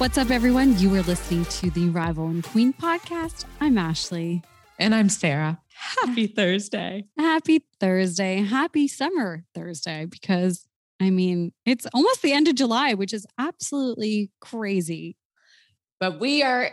[0.00, 0.78] What's up, everyone?
[0.78, 3.44] You are listening to the Rival and Queen podcast.
[3.60, 4.42] I'm Ashley.
[4.78, 5.60] And I'm Sarah.
[5.74, 7.04] Happy Thursday.
[7.18, 8.36] Happy Thursday.
[8.36, 10.66] Happy summer Thursday because
[11.02, 15.18] I mean, it's almost the end of July, which is absolutely crazy.
[16.00, 16.70] But we are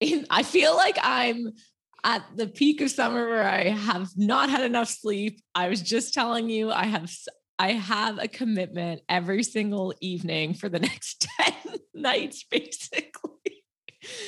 [0.00, 1.52] in, I feel like I'm
[2.04, 5.40] at the peak of summer where I have not had enough sleep.
[5.54, 7.10] I was just telling you, I have
[7.58, 11.54] I have a commitment every single evening for the next 10
[11.96, 13.64] nights, basically.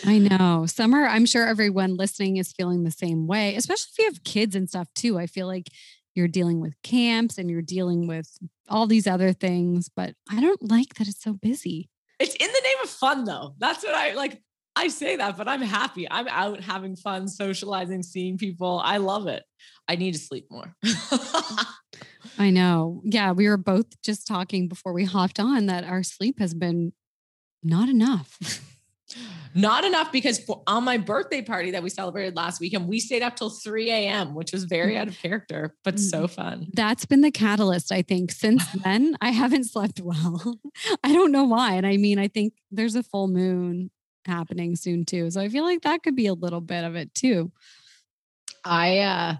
[0.04, 0.66] I know.
[0.66, 4.56] Summer, I'm sure everyone listening is feeling the same way, especially if you have kids
[4.56, 5.18] and stuff too.
[5.18, 5.68] I feel like
[6.14, 8.28] you're dealing with camps and you're dealing with
[8.68, 11.90] all these other things, but I don't like that it's so busy.
[12.18, 13.54] It's in the name of fun though.
[13.58, 14.42] That's what I like.
[14.74, 16.08] I say that, but I'm happy.
[16.10, 18.80] I'm out having fun, socializing, seeing people.
[18.82, 19.42] I love it.
[19.88, 20.74] I need to sleep more.
[22.38, 23.00] I know.
[23.04, 26.92] Yeah, we were both just talking before we hopped on that our sleep has been
[27.62, 28.38] not enough.
[29.54, 33.22] not enough because for, on my birthday party that we celebrated last weekend, we stayed
[33.22, 36.66] up till 3 a.m., which was very out of character, but so mm, fun.
[36.74, 38.30] That's been the catalyst, I think.
[38.30, 40.58] Since then, I haven't slept well.
[41.04, 41.74] I don't know why.
[41.74, 43.90] And I mean, I think there's a full moon
[44.26, 45.30] happening soon too.
[45.30, 47.50] So I feel like that could be a little bit of it too.
[48.64, 49.36] I uh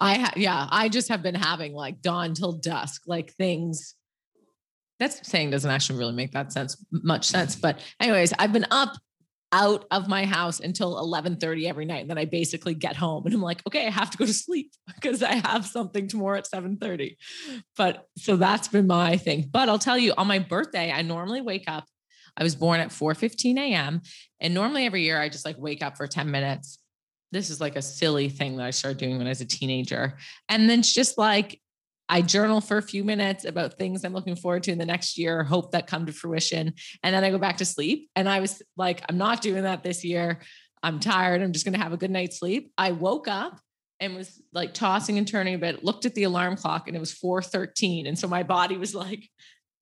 [0.00, 3.94] I ha- yeah, I just have been having like dawn till dusk, like things.
[5.02, 7.56] That's saying doesn't actually really make that sense, much sense.
[7.56, 8.96] But anyways, I've been up
[9.54, 13.34] out of my house until 11:30 every night and then I basically get home and
[13.34, 16.46] I'm like okay I have to go to sleep because I have something tomorrow at
[16.50, 17.16] 7:30
[17.76, 21.42] but so that's been my thing but I'll tell you on my birthday I normally
[21.42, 21.84] wake up
[22.34, 24.00] I was born at 4:15 a.m.
[24.40, 26.78] and normally every year I just like wake up for 10 minutes
[27.32, 30.18] this is like a silly thing that I started doing when I was a teenager.
[30.48, 31.60] And then it's just like
[32.12, 35.16] I journal for a few minutes about things I'm looking forward to in the next
[35.16, 36.74] year, hope that come to fruition.
[37.02, 38.10] And then I go back to sleep.
[38.14, 40.42] And I was like, I'm not doing that this year.
[40.82, 41.40] I'm tired.
[41.40, 42.70] I'm just going to have a good night's sleep.
[42.76, 43.58] I woke up
[43.98, 47.00] and was like tossing and turning a bit, looked at the alarm clock and it
[47.00, 48.06] was 4:13.
[48.06, 49.26] And so my body was like,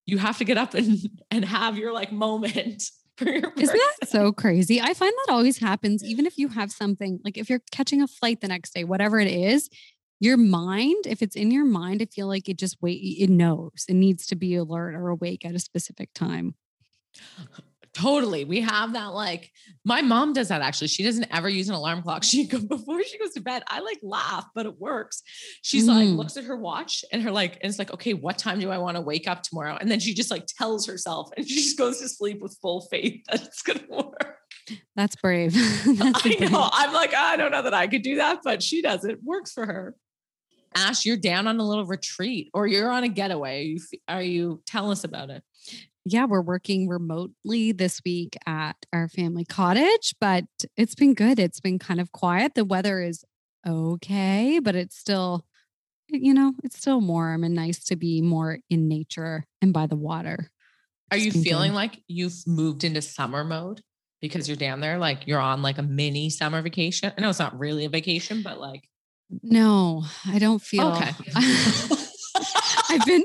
[0.07, 0.99] you have to get up and
[1.33, 2.85] and have your like moment
[3.21, 3.61] Isn't
[4.01, 4.81] that so crazy?
[4.81, 8.07] I find that always happens, even if you have something like if you're catching a
[8.07, 9.69] flight the next day, whatever it is,
[10.21, 13.85] your mind, if it's in your mind, I feel like it just wait, it knows
[13.89, 16.55] it needs to be alert or awake at a specific time.
[17.93, 18.45] Totally.
[18.45, 19.51] We have that like
[19.85, 20.87] my mom does that actually.
[20.89, 22.23] She doesn't ever use an alarm clock.
[22.31, 23.65] She go before she goes to bed.
[23.67, 25.23] I like laugh, but it works.
[25.63, 25.97] She's mm.
[25.97, 28.71] like looks at her watch and her like and it's like, okay, what time do
[28.71, 29.77] I want to wake up tomorrow?
[29.81, 32.83] And then she just like tells herself and she just goes to sleep with full
[32.83, 34.37] faith that it's gonna work.
[34.95, 35.53] That's brave.
[35.85, 36.69] That's I know.
[36.73, 39.05] I'm like, I don't know that I could do that, but she does.
[39.05, 39.97] It works for her.
[40.75, 43.61] Ash, you're down on a little retreat or you're on a getaway.
[43.61, 45.43] Are you, are you tell us about it?
[46.05, 50.45] yeah, we're working remotely this week at our family cottage, but
[50.77, 51.39] it's been good.
[51.39, 52.55] It's been kind of quiet.
[52.55, 53.25] The weather is
[53.67, 55.45] okay, but it's still,
[56.09, 59.97] you know, it's still warm and nice to be more in nature and by the
[59.97, 60.51] water.
[61.11, 63.81] Are you feeling like you've moved into summer mode
[64.23, 64.97] because you're down there?
[64.97, 67.13] Like you're on like a mini summer vacation?
[67.17, 68.85] I know it's not really a vacation, but like.
[69.43, 70.89] No, I don't feel.
[70.89, 71.13] Okay.
[72.91, 73.25] I've been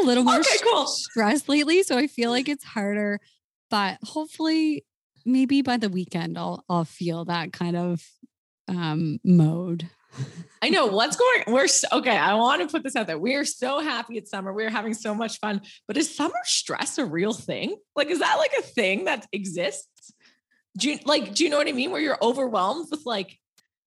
[0.00, 0.86] a little more okay, cool.
[0.86, 3.20] stressed lately, so I feel like it's harder.
[3.70, 4.84] But hopefully,
[5.24, 8.02] maybe by the weekend, I'll I'll feel that kind of
[8.68, 9.88] um, mode.
[10.62, 11.44] I know what's going.
[11.48, 12.16] We're so, okay.
[12.16, 13.18] I want to put this out there.
[13.18, 14.52] We are so happy it's summer.
[14.52, 15.60] We're having so much fun.
[15.86, 17.76] But is summer stress a real thing?
[17.96, 20.14] Like, is that like a thing that exists?
[20.76, 21.34] Do you like?
[21.34, 21.90] Do you know what I mean?
[21.90, 23.38] Where you're overwhelmed with like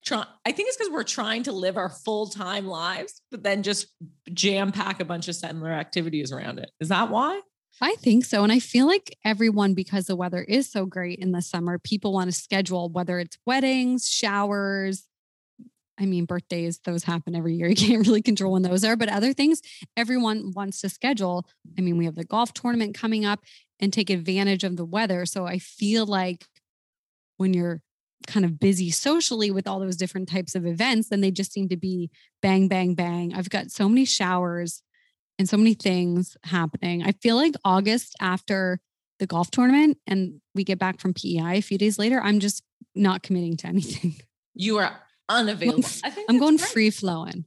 [0.07, 3.87] try I think it's because we're trying to live our full-time lives, but then just
[4.33, 6.71] jam pack a bunch of similar activities around it.
[6.79, 7.41] Is that why?
[7.79, 8.43] I think so.
[8.43, 12.11] And I feel like everyone, because the weather is so great in the summer, people
[12.11, 15.05] want to schedule whether it's weddings, showers.
[15.99, 17.67] I mean, birthdays, those happen every year.
[17.69, 19.61] You can't really control when those are, but other things,
[19.95, 21.45] everyone wants to schedule.
[21.77, 23.41] I mean, we have the golf tournament coming up
[23.79, 25.25] and take advantage of the weather.
[25.25, 26.45] So I feel like
[27.37, 27.81] when you're
[28.25, 31.69] kind of busy socially with all those different types of events, then they just seem
[31.69, 32.09] to be
[32.41, 33.33] bang, bang, bang.
[33.33, 34.81] I've got so many showers
[35.37, 37.03] and so many things happening.
[37.03, 38.79] I feel like August after
[39.19, 42.63] the golf tournament and we get back from PEI a few days later, I'm just
[42.95, 44.15] not committing to anything.
[44.59, 44.99] You are
[45.29, 45.83] unavailable.
[46.03, 46.69] I think I'm going great.
[46.69, 47.45] free flowing.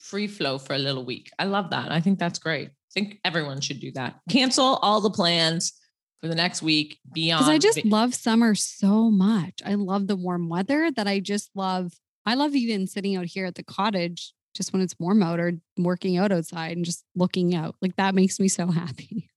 [0.00, 1.30] Free flow for a little week.
[1.38, 1.92] I love that.
[1.92, 2.70] I think that's great.
[2.70, 4.18] I think everyone should do that.
[4.28, 5.72] Cancel all the plans
[6.20, 7.44] for the next week beyond.
[7.44, 9.60] Because I just love summer so much.
[9.64, 11.92] I love the warm weather that I just love.
[12.26, 15.52] I love even sitting out here at the cottage just when it's warm out or
[15.78, 17.76] working out outside and just looking out.
[17.80, 19.30] Like that makes me so happy.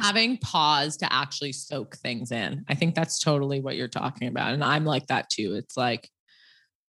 [0.00, 2.64] having pause to actually soak things in.
[2.68, 4.52] I think that's totally what you're talking about.
[4.52, 5.54] And I'm like that too.
[5.54, 6.08] It's like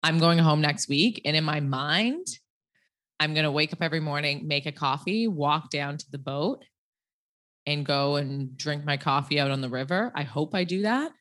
[0.03, 2.27] I'm going home next week, and in my mind,
[3.21, 6.65] I'm going to wake up every morning, make a coffee, walk down to the boat,
[7.67, 10.13] and go and drink my coffee out on the river.
[10.15, 11.13] I hope I do that.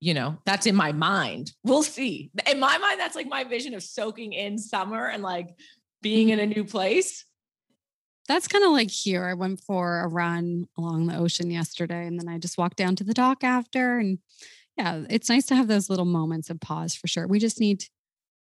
[0.00, 1.52] You know, that's in my mind.
[1.64, 2.30] We'll see.
[2.50, 5.48] In my mind, that's like my vision of soaking in summer and like
[6.02, 7.24] being in a new place.
[8.28, 9.24] That's kind of like here.
[9.24, 12.96] I went for a run along the ocean yesterday and then I just walked down
[12.96, 13.98] to the dock after.
[13.98, 14.18] And
[14.76, 17.26] yeah, it's nice to have those little moments of pause for sure.
[17.26, 17.84] We just need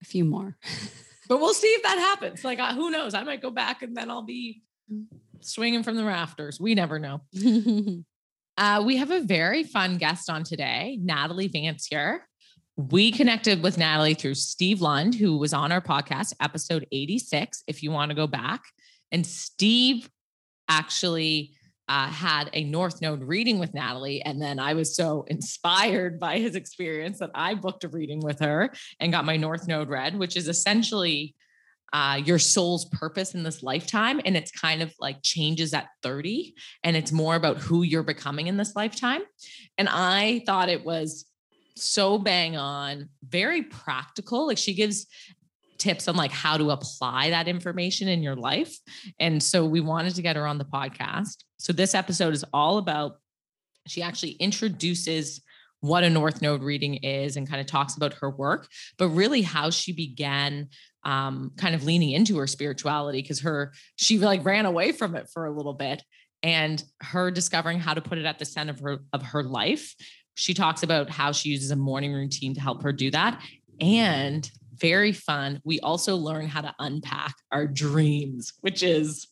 [0.01, 0.57] a few more.
[1.27, 2.43] but we'll see if that happens.
[2.43, 3.13] Like, who knows?
[3.13, 4.61] I might go back and then I'll be
[4.91, 5.05] mm.
[5.41, 6.59] Swinging from the rafters.
[6.59, 7.21] We never know.
[8.57, 12.19] uh, we have a very fun guest on today, Natalie Vansier.
[12.77, 17.83] We connected with Natalie through Steve Lund, who was on our podcast, episode 86, if
[17.83, 18.61] you want to go back.
[19.11, 20.09] And Steve
[20.69, 21.51] actually
[21.89, 24.21] uh, had a North Node reading with Natalie.
[24.21, 28.39] And then I was so inspired by his experience that I booked a reading with
[28.39, 31.35] her and got my North Node read, which is essentially
[31.93, 34.21] uh, your soul's purpose in this lifetime.
[34.23, 36.55] And it's kind of like changes at 30.
[36.83, 39.21] And it's more about who you're becoming in this lifetime.
[39.77, 41.25] And I thought it was
[41.75, 44.47] so bang on, very practical.
[44.47, 45.07] Like she gives
[45.77, 48.77] tips on like how to apply that information in your life.
[49.19, 51.43] And so we wanted to get her on the podcast.
[51.57, 53.17] So this episode is all about
[53.87, 55.41] she actually introduces
[55.79, 58.67] what a North Node reading is and kind of talks about her work,
[58.99, 60.69] but really how she began
[61.03, 65.29] um, kind of leaning into her spirituality because her she like ran away from it
[65.33, 66.03] for a little bit
[66.43, 69.95] and her discovering how to put it at the center of her of her life
[70.35, 73.41] she talks about how she uses a morning routine to help her do that
[73.79, 74.49] and
[74.81, 75.61] very fun.
[75.63, 79.27] We also learn how to unpack our dreams, which is,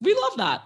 [0.00, 0.62] we love that.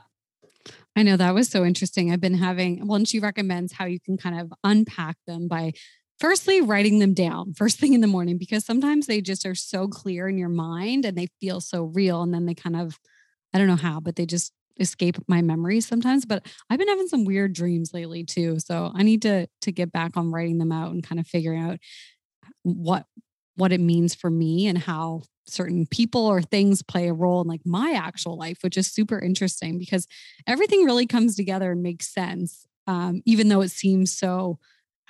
[0.97, 2.13] I know that was so interesting.
[2.13, 5.73] I've been having, well, and she recommends how you can kind of unpack them by
[6.25, 9.87] firstly writing them down first thing in the morning, because sometimes they just are so
[9.87, 12.23] clear in your mind and they feel so real.
[12.23, 12.99] And then they kind of,
[13.53, 17.07] I don't know how, but they just escape my memories sometimes but i've been having
[17.07, 20.73] some weird dreams lately too so i need to to get back on writing them
[20.73, 21.79] out and kind of figuring out
[22.65, 23.07] what
[23.57, 27.47] what it means for me and how certain people or things play a role in
[27.47, 30.07] like my actual life, which is super interesting because
[30.47, 34.59] everything really comes together and makes sense, um, even though it seems so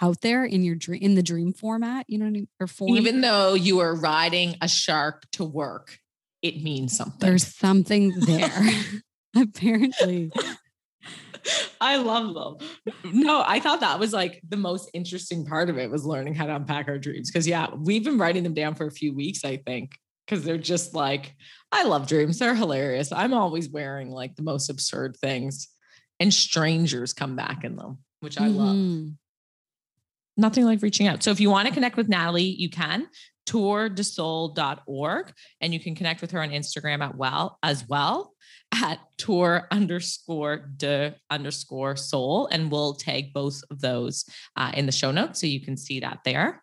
[0.01, 2.07] out there in your dream in the dream format.
[2.09, 2.49] You know, I mean?
[2.61, 2.97] or form.
[2.97, 5.99] Even though you are riding a shark to work,
[6.43, 7.19] it means something.
[7.21, 8.71] There's something there.
[9.37, 10.31] Apparently.
[11.81, 12.69] I love them.
[13.13, 16.47] No, I thought that was like the most interesting part of it was learning how
[16.47, 17.31] to unpack our dreams.
[17.31, 19.93] Cause yeah, we've been writing them down for a few weeks, I think.
[20.27, 21.35] Cause they're just like,
[21.71, 22.39] I love dreams.
[22.39, 23.13] They're hilarious.
[23.13, 25.69] I'm always wearing like the most absurd things.
[26.21, 28.57] And strangers come back in them, which I mm-hmm.
[28.57, 29.15] love.
[30.37, 31.23] Nothing like reaching out.
[31.23, 33.09] So if you want to connect with Natalie, you can
[33.47, 38.33] tourdesoul.org and you can connect with her on Instagram at well as well
[38.73, 42.49] at tour underscore de underscore soul.
[42.51, 44.25] And we'll tag both of those
[44.57, 46.63] uh, in the show notes so you can see that there.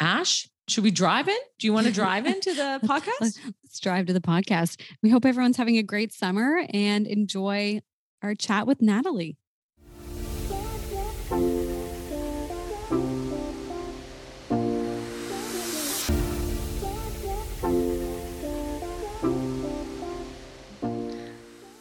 [0.00, 1.38] Ash, should we drive in?
[1.58, 3.20] Do you want to drive into the podcast?
[3.64, 4.80] Let's drive to the podcast.
[5.02, 7.80] We hope everyone's having a great summer and enjoy
[8.22, 9.36] our chat with Natalie.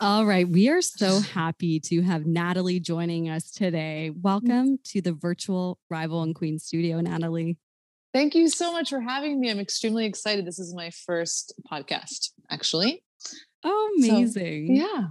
[0.08, 0.48] All right.
[0.48, 4.10] We are so happy to have Natalie joining us today.
[4.10, 7.58] Welcome to the virtual Rival and Queen studio, Natalie.
[8.14, 9.52] Thank you so much for having me.
[9.52, 10.46] I'm extremely excited.
[10.46, 13.04] This is my first podcast, actually.
[13.66, 14.68] Oh, amazing.
[14.68, 15.08] So, yeah.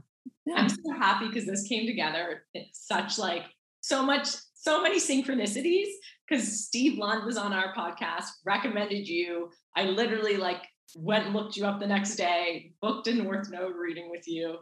[0.46, 0.54] yeah.
[0.54, 2.44] I'm so happy because this came together.
[2.54, 3.42] It's eh, such like
[3.82, 5.88] so much, so many synchronicities
[6.26, 9.50] because Steve Lund was on our podcast, recommended you.
[9.76, 10.62] I literally like
[10.94, 14.56] went and looked you up the next day, booked a North Node reading with you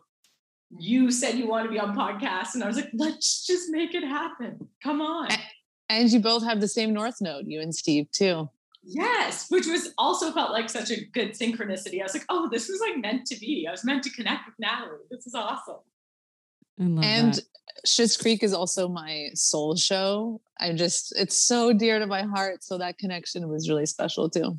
[0.78, 3.94] you said you want to be on podcasts, and I was like, let's just make
[3.94, 4.68] it happen.
[4.82, 5.28] Come on.
[5.88, 8.48] And you both have the same North Node, you and Steve too.
[8.82, 12.00] Yes, which was also felt like such a good synchronicity.
[12.00, 13.66] I was like, oh, this was like meant to be.
[13.66, 14.98] I was meant to connect with Natalie.
[15.10, 15.76] This is awesome.
[16.78, 17.40] and
[17.86, 20.40] Schitt's Creek is also my soul show.
[20.58, 22.62] I just, it's so dear to my heart.
[22.62, 24.58] So that connection was really special too.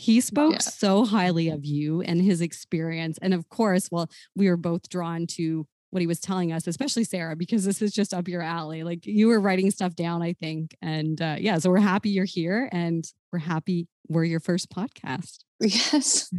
[0.00, 0.58] He spoke yeah.
[0.58, 3.18] so highly of you and his experience.
[3.20, 7.02] And of course, well, we were both drawn to what he was telling us, especially
[7.02, 8.84] Sarah, because this is just up your alley.
[8.84, 10.76] Like you were writing stuff down, I think.
[10.80, 15.38] And uh, yeah, so we're happy you're here and we're happy we're your first podcast.
[15.60, 16.32] Yes.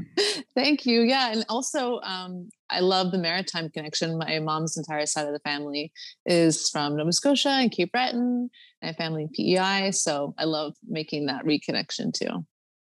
[0.56, 1.02] Thank you.
[1.02, 1.34] Yeah.
[1.34, 4.18] And also, um, I love the maritime connection.
[4.18, 5.92] My mom's entire side of the family
[6.26, 8.50] is from Nova Scotia and Cape Breton,
[8.82, 9.92] and family in PEI.
[9.92, 12.46] So I love making that reconnection too.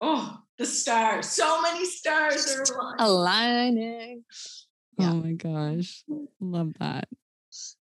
[0.06, 1.30] Oh, the stars.
[1.30, 4.26] So many stars are aligning.
[5.00, 5.12] Yeah.
[5.12, 6.04] Oh my gosh.
[6.42, 7.08] Love that.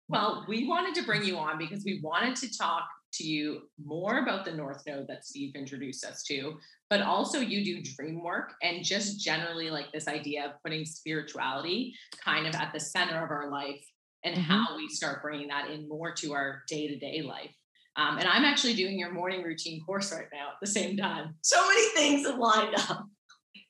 [0.07, 2.85] Well, we wanted to bring you on because we wanted to talk
[3.15, 6.59] to you more about the North Node that Steve introduced us to,
[6.91, 11.95] but also you do dream work and just generally like this idea of putting spirituality
[12.23, 13.83] kind of at the center of our life
[14.25, 14.43] and mm-hmm.
[14.43, 17.55] how we start bringing that in more to our day to day life.
[17.97, 21.35] Um, and I'm actually doing your morning routine course right now at the same time.
[21.43, 23.07] So many things have lined up.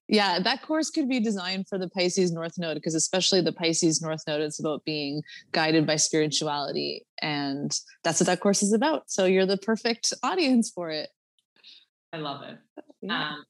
[0.08, 4.02] Yeah, that course could be designed for the Pisces North Node because, especially the Pisces
[4.02, 5.22] North Node, it's about being
[5.52, 7.06] guided by spirituality.
[7.22, 7.70] And
[8.02, 9.08] that's what that course is about.
[9.08, 11.10] So you're the perfect audience for it.
[12.12, 12.58] I love it.
[13.02, 13.30] Yeah.
[13.30, 13.44] Um,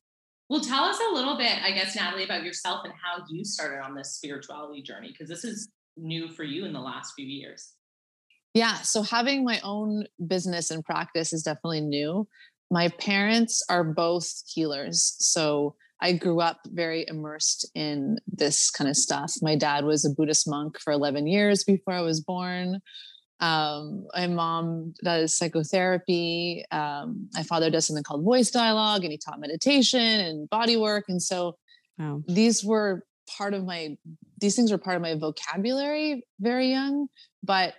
[0.51, 3.83] well, tell us a little bit, I guess, Natalie, about yourself and how you started
[3.83, 7.73] on this spirituality journey because this is new for you in the last few years.
[8.55, 8.77] Yeah.
[8.83, 12.27] So having my own business and practice is definitely new.
[12.71, 15.17] My parents are both healers.
[15.19, 19.35] So I grew up very immersed in this kind of stuff.
[19.43, 22.81] My dad was a Buddhist monk for 11 years before I was born.
[23.41, 26.65] Um, my mom does psychotherapy.
[26.71, 31.05] Um, my father does something called voice dialogue, and he taught meditation and body work.
[31.09, 31.57] And so
[31.99, 32.23] wow.
[32.29, 33.05] these were
[33.37, 33.97] part of my,
[34.41, 37.09] these things were part of my vocabulary very young.
[37.43, 37.75] But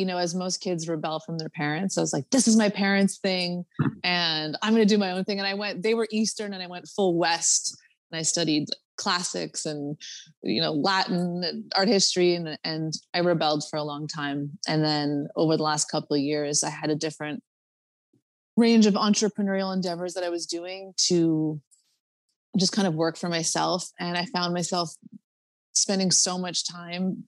[0.00, 2.70] you know, as most kids rebel from their parents, I was like, this is my
[2.70, 3.90] parents' thing, mm.
[4.02, 5.38] and I'm going to do my own thing.
[5.38, 7.76] And I went, they were Eastern, and I went full West,
[8.10, 9.96] and I studied classics and
[10.42, 14.58] you know Latin and art history, and and I rebelled for a long time.
[14.66, 17.42] And then over the last couple of years, I had a different
[18.56, 21.60] range of entrepreneurial endeavors that I was doing to
[22.58, 24.94] just kind of work for myself, and I found myself
[25.74, 27.24] spending so much time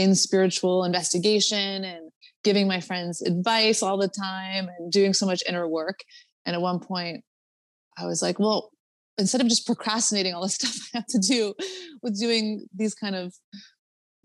[0.00, 2.10] in spiritual investigation and
[2.42, 6.00] giving my friends advice all the time and doing so much inner work.
[6.46, 7.22] And at one point,
[7.98, 8.70] I was like, well,
[9.18, 11.54] instead of just procrastinating all the stuff I have to do
[12.02, 13.34] with doing these kind of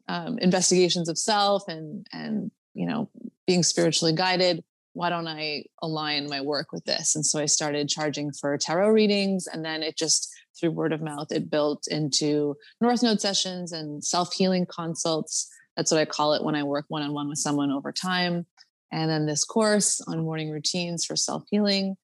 [0.08, 3.10] um, investigations of self and and you know
[3.48, 4.63] being spiritually guided
[4.94, 8.89] why don't i align my work with this and so i started charging for tarot
[8.89, 13.72] readings and then it just through word of mouth it built into north node sessions
[13.72, 17.39] and self-healing consults that's what I call it when I work one on one with
[17.39, 18.46] someone over time.
[18.91, 21.98] And then this course on morning routines for self healing.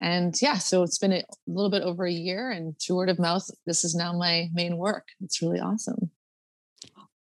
[0.00, 3.18] And yeah, so it's been a little bit over a year, and through word of
[3.18, 5.08] mouth, this is now my main work.
[5.22, 6.10] It's really awesome.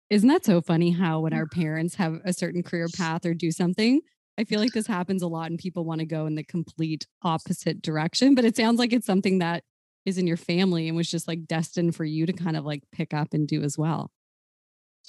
[0.09, 3.51] Isn't that so funny how when our parents have a certain career path or do
[3.51, 4.01] something,
[4.37, 7.07] I feel like this happens a lot and people want to go in the complete
[7.23, 8.35] opposite direction.
[8.35, 9.63] But it sounds like it's something that
[10.05, 12.83] is in your family and was just like destined for you to kind of like
[12.91, 14.11] pick up and do as well.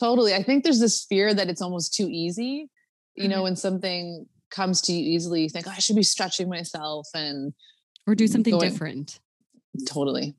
[0.00, 0.34] Totally.
[0.34, 2.70] I think there's this fear that it's almost too easy.
[3.14, 3.30] You mm-hmm.
[3.30, 7.08] know, when something comes to you easily, you think, oh, I should be stretching myself
[7.14, 7.52] and
[8.06, 8.70] or do something going.
[8.70, 9.18] different.
[9.86, 10.36] Totally.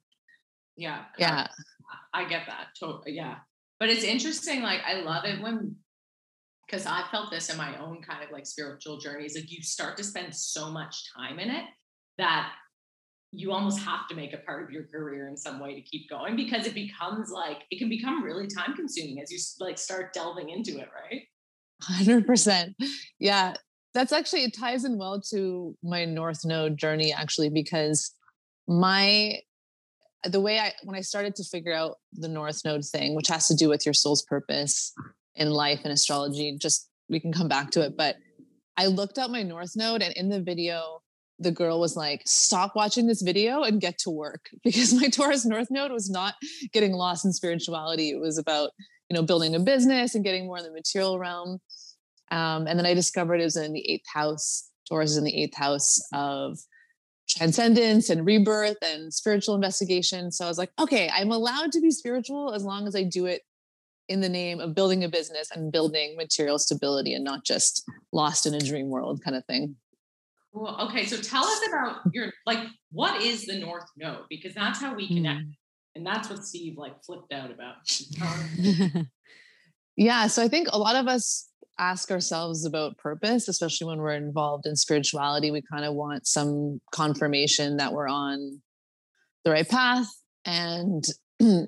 [0.76, 1.04] Yeah.
[1.18, 1.48] Yeah.
[2.14, 2.68] I, I get that.
[2.80, 3.14] Totally.
[3.14, 3.36] Yeah.
[3.80, 4.62] But it's interesting.
[4.62, 5.76] Like, I love it when,
[6.66, 9.36] because I felt this in my own kind of like spiritual journeys.
[9.36, 11.66] Like, you start to spend so much time in it
[12.18, 12.52] that
[13.32, 16.10] you almost have to make a part of your career in some way to keep
[16.10, 20.14] going because it becomes like it can become really time consuming as you like start
[20.14, 21.24] delving into it right?
[21.84, 22.74] 100%
[23.20, 23.54] yeah
[23.94, 28.14] that's actually it ties in well to my north node journey actually because
[28.68, 29.38] my
[30.26, 33.48] the way i when i started to figure out the north node thing which has
[33.48, 34.94] to do with your soul's purpose
[35.36, 38.18] in life and astrology just we can come back to it but
[38.76, 41.02] i looked up my north node and in the video
[41.40, 45.46] the girl was like, stop watching this video and get to work because my Taurus
[45.46, 46.36] North Node was not
[46.74, 48.12] getting lost in spirituality.
[48.12, 48.72] It was about,
[49.10, 51.60] you know, building a business and getting more in the material realm.
[52.32, 54.70] Um, and then I discovered it was in the eighth house.
[54.88, 56.60] Taurus is in the eighth house of
[57.28, 60.32] transcendence and rebirth and spiritual investigation.
[60.32, 63.28] So I was like, okay, I'm allowed to be spiritual as long as I do
[63.28, 63.44] it
[64.08, 68.48] in the name of building a business and building material stability and not just lost
[68.48, 69.76] in a dream world kind of thing.
[70.52, 71.06] Well, okay.
[71.06, 72.60] So tell us about your like
[72.92, 74.24] what is the North Node?
[74.30, 75.42] Because that's how we connect.
[75.42, 75.54] Mm.
[75.96, 77.76] And that's what Steve like flipped out about.
[79.98, 80.28] yeah.
[80.28, 84.66] So I think a lot of us ask ourselves about purpose, especially when we're involved
[84.66, 85.50] in spirituality.
[85.50, 88.62] We kind of want some confirmation that we're on
[89.46, 90.08] the right path.
[90.46, 91.04] And
[91.40, 91.68] the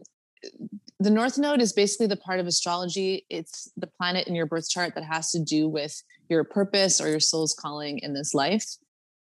[0.99, 3.25] North Node is basically the part of astrology.
[3.29, 7.09] It's the planet in your birth chart that has to do with your purpose or
[7.09, 8.65] your soul's calling in this life.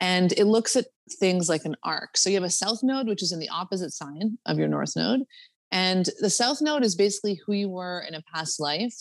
[0.00, 0.86] And it looks at
[1.20, 2.16] things like an arc.
[2.16, 4.94] So you have a south node, which is in the opposite sign of your north
[4.96, 5.20] node.
[5.70, 8.96] And the south node is basically who you were in a past life,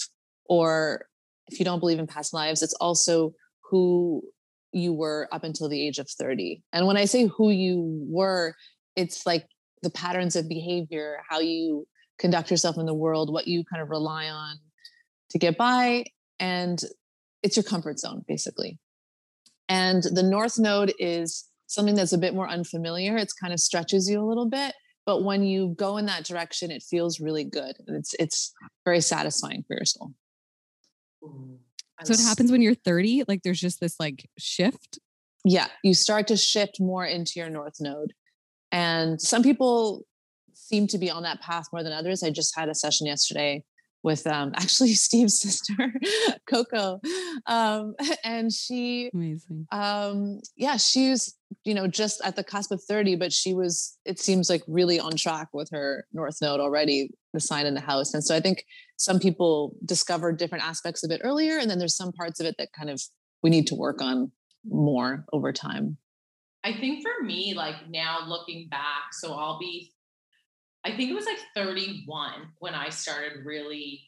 [0.46, 1.06] or
[1.48, 3.34] if you don't believe in past lives, it's also
[3.70, 4.24] who
[4.72, 6.62] you were up until the age of 30.
[6.74, 8.56] And when I say who you were,
[8.96, 9.46] it's like
[9.84, 11.88] the patterns of behavior, how you
[12.20, 14.58] conduct yourself in the world, what you kind of rely on
[15.32, 16.06] to get by.
[16.40, 16.82] And
[17.46, 18.80] it's your comfort zone, basically.
[19.70, 23.18] And the North Node is something that's a bit more unfamiliar.
[23.18, 24.74] It's kind of stretches you a little bit.
[25.06, 27.76] But when you go in that direction, it feels really good.
[27.88, 28.52] It's it's
[28.84, 30.14] very satisfying for your soul.
[32.04, 34.98] So it happens when you're 30, like there's just this like shift.
[35.44, 38.14] Yeah, you start to shift more into your north node.
[38.72, 40.02] And some people
[40.54, 42.24] seem to be on that path more than others.
[42.24, 43.64] I just had a session yesterday
[44.06, 45.92] with um, actually Steve's sister,
[46.48, 47.02] Coco.
[47.48, 49.68] Um, and she, amazing.
[49.72, 51.36] Um, yeah, she's,
[51.66, 55.00] you know, just at the cusp of 30, but she was, it seems like really
[55.00, 58.14] on track with her North Node already, the sign in the house.
[58.14, 58.64] And so I think
[58.98, 61.58] some people discover different aspects of it earlier.
[61.58, 63.02] And then there's some parts of it that kind of
[63.42, 64.32] we need to work on
[64.64, 65.98] more over time.
[66.64, 69.92] I think for me, like now looking back, so I'll be
[70.86, 74.04] I think it was like 31 when I started really,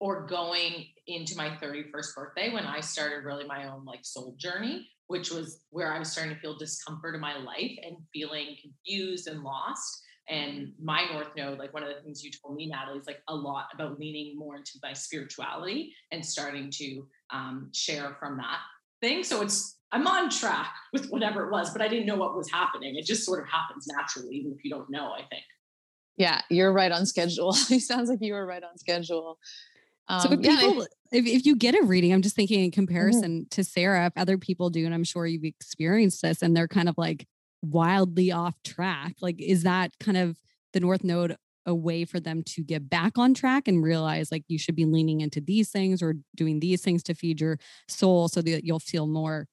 [0.00, 4.88] or going into my 31st birthday when I started really my own like soul journey,
[5.08, 9.28] which was where I was starting to feel discomfort in my life and feeling confused
[9.28, 10.00] and lost.
[10.30, 13.20] And my North Node, like one of the things you told me, Natalie, is like
[13.28, 18.60] a lot about leaning more into my spirituality and starting to um, share from that
[19.02, 19.22] thing.
[19.22, 22.50] So it's I'm on track with whatever it was, but I didn't know what was
[22.50, 22.96] happening.
[22.96, 25.44] It just sort of happens naturally, even if you don't know, I think.
[26.16, 27.50] Yeah, you're right on schedule.
[27.70, 29.38] it sounds like you were right on schedule.
[30.08, 32.70] Um, so if people, yeah, if, if you get a reading, I'm just thinking in
[32.70, 32.74] mm-hmm.
[32.74, 33.48] comparison mm-hmm.
[33.50, 36.88] to Sarah, if other people do, and I'm sure you've experienced this, and they're kind
[36.88, 37.26] of like
[37.62, 40.36] wildly off track, like is that kind of
[40.72, 44.44] the North Node a way for them to get back on track and realize like
[44.48, 48.28] you should be leaning into these things or doing these things to feed your soul
[48.28, 49.46] so that you'll feel more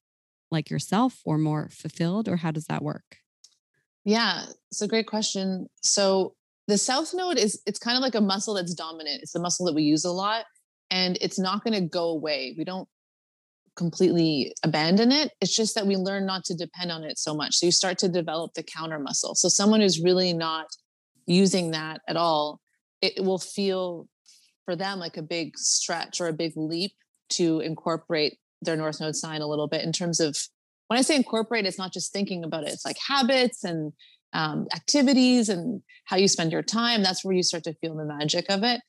[0.50, 3.16] like yourself or more fulfilled or how does that work
[4.04, 6.34] yeah it's a great question so
[6.68, 9.22] the south node is it's kind of like a muscle that's dominant.
[9.22, 10.44] It's the muscle that we use a lot
[10.90, 12.54] and it's not going to go away.
[12.56, 12.88] We don't
[13.74, 15.32] completely abandon it.
[15.40, 17.56] It's just that we learn not to depend on it so much.
[17.56, 19.34] So you start to develop the counter muscle.
[19.34, 20.66] So someone who's really not
[21.26, 22.60] using that at all
[23.00, 24.08] it will feel
[24.64, 26.92] for them like a big stretch or a big leap
[27.30, 30.36] to incorporate their north node sign a little bit in terms of
[30.88, 33.92] when i say incorporate it's not just thinking about it it's like habits and
[34.32, 38.04] um, activities and how you spend your time, that's where you start to feel the
[38.04, 38.80] magic of it.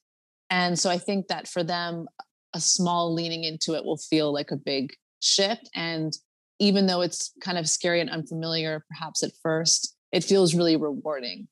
[0.50, 2.08] And so I think that for them,
[2.54, 5.70] a small leaning into it will feel like a big shift.
[5.76, 6.14] And
[6.60, 11.48] even though it's kind of scary and unfamiliar, perhaps at first, it feels really rewarding.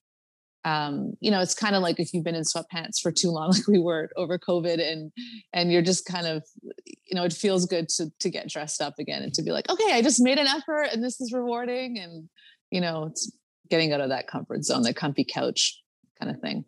[0.63, 3.49] Um, you know, it's kind of like if you've been in sweatpants for too long,
[3.51, 5.11] like we were over COVID, and
[5.53, 8.99] and you're just kind of, you know, it feels good to to get dressed up
[8.99, 11.97] again and to be like, okay, I just made an effort, and this is rewarding,
[11.97, 12.29] and
[12.69, 13.31] you know, it's
[13.71, 15.81] getting out of that comfort zone, the comfy couch
[16.19, 16.65] kind of thing.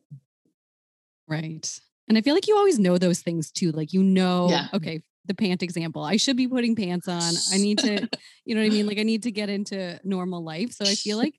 [1.27, 1.79] Right.
[2.07, 3.71] And I feel like you always know those things too.
[3.71, 4.67] Like, you know, yeah.
[4.73, 7.33] okay, the pant example, I should be putting pants on.
[7.53, 8.09] I need to,
[8.45, 8.87] you know what I mean?
[8.87, 10.71] Like, I need to get into normal life.
[10.71, 11.35] So I feel like,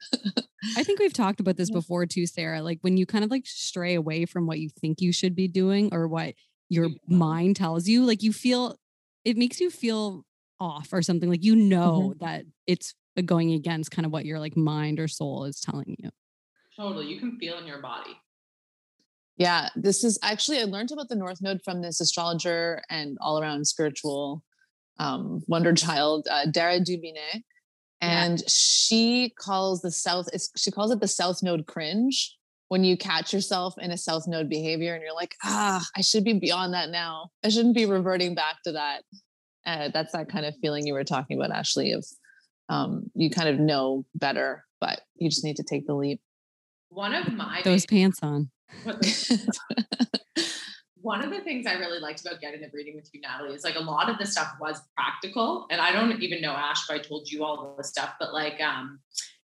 [0.76, 2.62] I think we've talked about this before too, Sarah.
[2.62, 5.48] Like, when you kind of like stray away from what you think you should be
[5.48, 6.34] doing or what
[6.68, 8.76] your mind tells you, like, you feel,
[9.24, 10.24] it makes you feel
[10.60, 11.28] off or something.
[11.28, 12.24] Like, you know mm-hmm.
[12.24, 16.10] that it's going against kind of what your like mind or soul is telling you.
[16.76, 17.06] Totally.
[17.06, 18.18] You can feel in your body.
[19.36, 23.40] Yeah, this is actually I learned about the North Node from this astrologer and all
[23.40, 24.42] around spiritual
[24.98, 27.42] um, wonder child, uh, Dara Dubinet,
[28.00, 28.46] and yeah.
[28.48, 30.28] she calls the South.
[30.56, 32.36] She calls it the South Node cringe
[32.68, 36.24] when you catch yourself in a South Node behavior and you're like, ah, I should
[36.24, 37.28] be beyond that now.
[37.44, 39.02] I shouldn't be reverting back to that.
[39.66, 42.04] Uh, that's that kind of feeling you were talking about, Ashley, of
[42.68, 46.20] um, you kind of know better, but you just need to take the leap.
[46.88, 48.50] One of my those pants on.
[51.00, 53.62] One of the things I really liked about getting the reading with you, Natalie, is
[53.62, 55.66] like a lot of the stuff was practical.
[55.70, 58.58] And I don't even know, Ash, if I told you all the stuff, but like
[58.62, 59.00] um,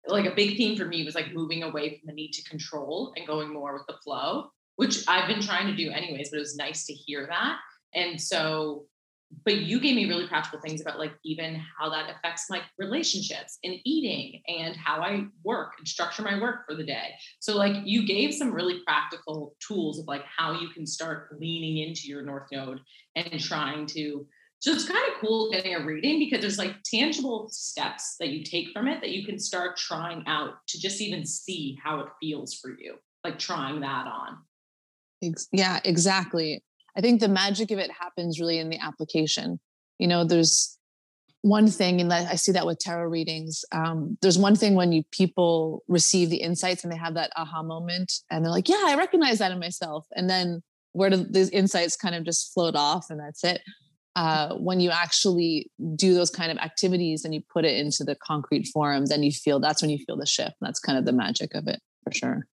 [0.07, 3.15] like a big theme for me was like moving away from the need to control
[3.17, 6.41] and going more with the flow, which I've been trying to do anyways, but it
[6.41, 7.59] was nice to hear that.
[7.95, 8.85] And so
[9.45, 13.59] but you gave me really practical things about like even how that affects my relationships
[13.63, 17.11] and eating and how I work and structure my work for the day.
[17.41, 21.87] So like you gave some really practical tools of like how you can start leaning
[21.87, 22.81] into your north node
[23.17, 24.27] and trying to
[24.61, 28.43] So it's kind of cool getting a reading because there's like tangible steps that you
[28.43, 32.09] take from it that you can start trying out to just even see how it
[32.21, 34.39] feels for you, like trying that on.
[35.53, 36.63] Yeah, exactly.
[36.99, 39.61] I think the magic of it happens really in the application.
[40.01, 40.77] You know, there's
[41.43, 43.65] one thing, and I see that with tarot readings.
[43.71, 47.63] Um, there's one thing when you people receive the insights and they have that aha
[47.63, 51.51] moment, and they're like, "Yeah, I recognize that in myself," and then where do these
[51.51, 53.63] insights kind of just float off, and that's it.
[54.17, 58.17] Uh, when you actually do those kind of activities and you put it into the
[58.17, 60.57] concrete form, then you feel that's when you feel the shift.
[60.61, 62.49] That's kind of the magic of it for sure.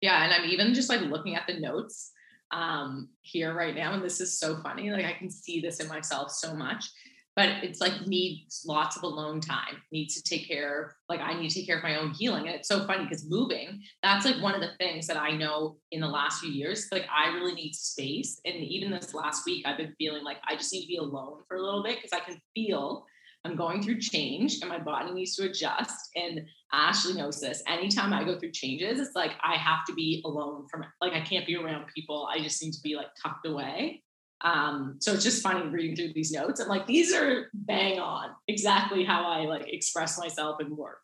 [0.00, 2.12] Yeah, and I'm even just like looking at the notes
[2.52, 4.90] um, here right now, and this is so funny.
[4.90, 6.88] Like I can see this in myself so much
[7.34, 11.38] but it's like needs lots of alone time needs to take care of like i
[11.38, 14.24] need to take care of my own healing and it's so funny because moving that's
[14.24, 17.28] like one of the things that i know in the last few years like i
[17.34, 20.82] really need space and even this last week i've been feeling like i just need
[20.82, 23.04] to be alone for a little bit because i can feel
[23.44, 28.12] i'm going through change and my body needs to adjust and ashley knows this anytime
[28.12, 31.46] i go through changes it's like i have to be alone from like i can't
[31.46, 34.02] be around people i just need to be like tucked away
[34.44, 36.60] um, so it's just funny reading through these notes.
[36.60, 40.98] and like, these are bang on exactly how I like express myself and work.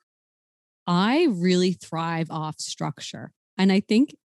[0.87, 3.33] I really thrive off structure.
[3.57, 4.17] And I think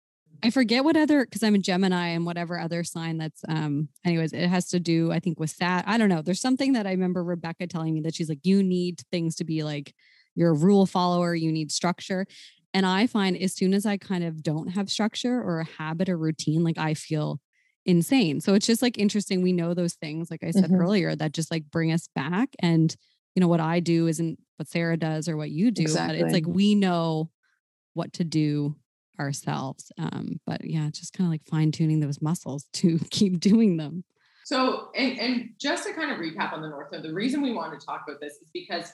[0.43, 4.33] I forget what other because I'm a Gemini and whatever other sign that's um anyways,
[4.33, 5.85] it has to do, I think, with that.
[5.87, 6.21] I don't know.
[6.21, 9.43] There's something that I remember Rebecca telling me that she's like, you need things to
[9.43, 9.93] be like
[10.35, 12.25] you're a rule follower, you need structure.
[12.73, 16.09] And I find as soon as I kind of don't have structure or a habit
[16.09, 17.39] or routine, like I feel
[17.85, 18.41] insane.
[18.41, 19.41] So it's just like interesting.
[19.41, 20.81] We know those things, like I said mm-hmm.
[20.81, 22.49] earlier, that just like bring us back.
[22.59, 22.95] And,
[23.35, 26.19] you know, what I do isn't what Sarah does or what you do, exactly.
[26.19, 27.29] but it's like we know
[27.93, 28.75] what to do
[29.19, 29.91] ourselves.
[29.97, 34.03] Um, but yeah, just kind of like fine tuning those muscles to keep doing them.
[34.45, 37.53] So, and, and just to kind of recap on the North Node, the reason we
[37.53, 38.91] want to talk about this is because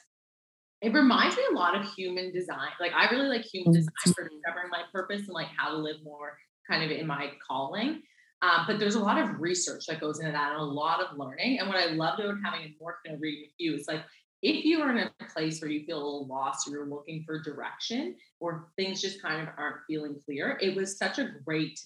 [0.81, 2.69] it reminds me a lot of human design.
[2.79, 4.35] Like I really like human design for mm-hmm.
[4.35, 6.37] discovering my purpose and like how to live more
[6.69, 8.01] kind of in my calling.
[8.41, 11.17] Um, but there's a lot of research that goes into that and a lot of
[11.17, 11.59] learning.
[11.59, 14.01] And what I loved about having a more kind of reading with you is like
[14.41, 17.23] if you are in a place where you feel a little lost or you're looking
[17.25, 21.77] for direction or things just kind of aren't feeling clear, it was such a great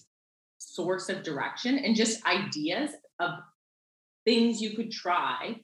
[0.58, 3.30] source of direction and just ideas of
[4.24, 5.56] things you could try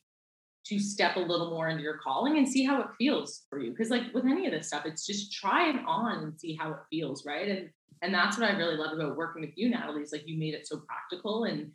[0.66, 3.70] to step a little more into your calling and see how it feels for you.
[3.70, 6.70] Because like with any of this stuff, it's just try it on and see how
[6.70, 7.48] it feels, right?
[7.48, 7.70] And
[8.02, 10.54] and that's what I really love about working with you, Natalie, is like you made
[10.54, 11.44] it so practical.
[11.44, 11.70] And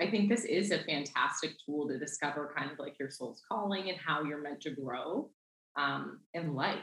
[0.00, 3.88] I think this is a fantastic tool to discover kind of like your soul's calling
[3.88, 5.30] and how you're meant to grow
[5.76, 6.78] um, in life.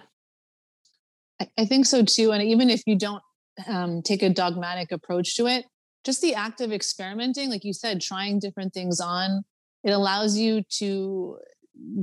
[1.58, 2.32] I think so too.
[2.32, 3.24] And even if you don't
[3.68, 5.66] um, take a dogmatic approach to it,
[6.04, 9.44] just the act of experimenting, like you said, trying different things on,
[9.84, 11.38] it allows you to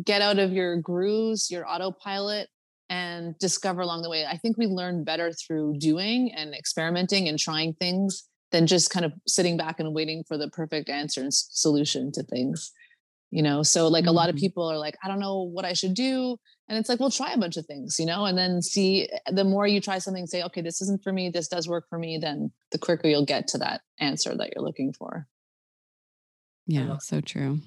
[0.05, 2.49] get out of your grooves, your autopilot,
[2.91, 4.25] and discover along the way.
[4.25, 9.05] I think we learn better through doing and experimenting and trying things than just kind
[9.05, 12.73] of sitting back and waiting for the perfect answer and solution to things.
[13.31, 14.09] You know, so like mm-hmm.
[14.09, 16.39] a lot of people are like, I don't know what I should do.
[16.67, 19.33] And it's like, well, try a bunch of things, you know, and then see eh,
[19.33, 21.99] the more you try something, say, okay, this isn't for me, this does work for
[21.99, 25.27] me, then the quicker you'll get to that answer that you're looking for.
[26.69, 27.61] Yeah, so true.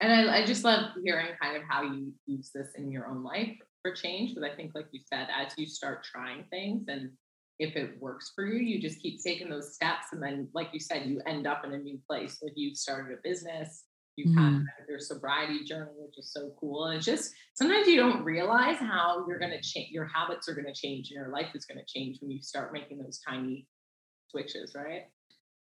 [0.00, 3.22] And I, I just love hearing kind of how you use this in your own
[3.22, 4.34] life for change.
[4.34, 7.10] But I think, like you said, as you start trying things and
[7.58, 10.06] if it works for you, you just keep taking those steps.
[10.12, 12.38] And then, like you said, you end up in a new place.
[12.42, 13.84] Like you've started a business,
[14.16, 14.58] you've mm-hmm.
[14.58, 16.86] had your sobriety journey, which is so cool.
[16.86, 20.54] And it's just sometimes you don't realize how you're going to change, your habits are
[20.54, 23.20] going to change, and your life is going to change when you start making those
[23.28, 23.66] tiny
[24.28, 25.02] switches, right?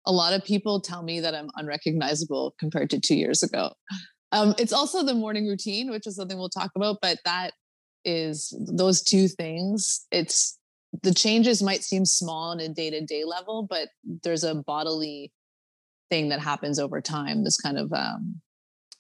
[0.07, 3.71] A lot of people tell me that I'm unrecognizable compared to two years ago.
[4.31, 7.53] Um, it's also the morning routine, which is something we'll talk about, but that
[8.03, 10.05] is those two things.
[10.11, 10.57] It's
[11.03, 13.89] the changes might seem small on a day to day level, but
[14.23, 15.31] there's a bodily
[16.09, 17.43] thing that happens over time.
[17.43, 18.41] This kind of, um,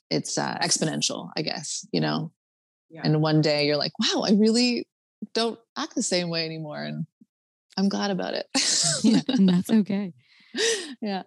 [0.09, 2.31] it's uh, exponential, I guess, you know?
[2.89, 3.01] Yeah.
[3.03, 4.87] And one day you're like, wow, I really
[5.33, 6.83] don't act the same way anymore.
[6.83, 7.05] And
[7.77, 8.45] I'm glad about it.
[9.03, 10.13] yeah, and that's okay.
[11.01, 11.23] Yeah.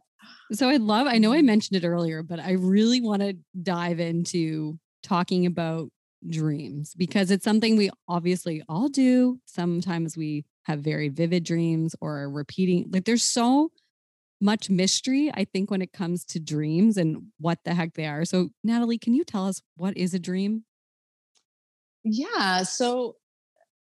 [0.52, 1.46] So I'd love, I know I mm-hmm.
[1.46, 5.90] mentioned it earlier, but I really want to dive into talking about
[6.28, 9.38] dreams because it's something we obviously all do.
[9.44, 13.70] Sometimes we have very vivid dreams or repeating, like there's so
[14.40, 18.24] much mystery, I think, when it comes to dreams and what the heck they are.
[18.24, 20.64] So, Natalie, can you tell us what is a dream?
[22.04, 22.62] Yeah.
[22.62, 23.16] So,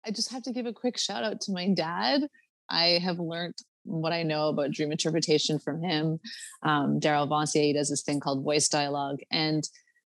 [0.06, 2.22] I just have to give a quick shout out to my dad.
[2.70, 3.56] I have learned
[3.90, 6.20] what I know about dream interpretation from him.
[6.64, 9.20] Um, Daryl Vansier he does this thing called voice dialogue.
[9.32, 9.68] And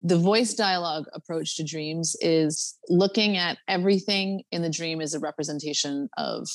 [0.04, 5.20] the voice dialogue approach to dreams is looking at everything in the dream as a
[5.20, 6.48] representation of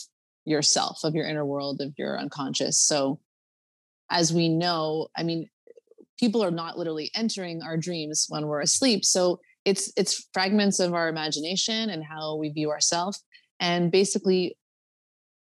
[0.44, 2.78] yourself, of your inner world, of your unconscious.
[2.78, 3.20] So,
[4.10, 5.48] as we know, I mean,
[6.18, 9.04] people are not literally entering our dreams when we're asleep.
[9.04, 13.22] So it's it's fragments of our imagination and how we view ourselves.
[13.58, 14.56] And basically,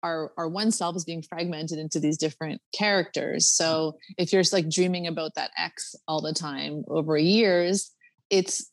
[0.05, 3.49] our our one self is being fragmented into these different characters.
[3.49, 4.13] So mm-hmm.
[4.19, 7.91] if you're like dreaming about that ex all the time over years,
[8.29, 8.71] it's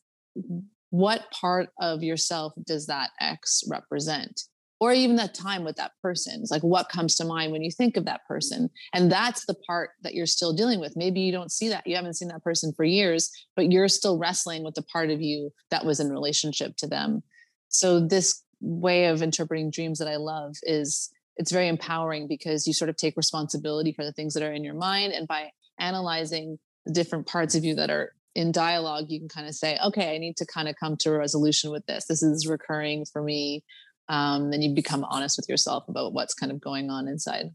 [0.91, 4.41] what part of yourself does that ex represent?
[4.79, 6.41] Or even that time with that person.
[6.41, 8.69] It's like what comes to mind when you think of that person.
[8.93, 10.97] And that's the part that you're still dealing with.
[10.97, 11.87] Maybe you don't see that.
[11.87, 15.21] You haven't seen that person for years, but you're still wrestling with the part of
[15.21, 17.23] you that was in relationship to them.
[17.69, 22.73] So this way of interpreting dreams that I love is it's very empowering because you
[22.73, 26.59] sort of take responsibility for the things that are in your mind and by analyzing
[26.85, 30.15] the different parts of you that are in dialogue you can kind of say okay
[30.15, 32.05] i need to kind of come to a resolution with this.
[32.05, 33.63] This is recurring for me
[34.09, 37.51] um, then you become honest with yourself about what's kind of going on inside.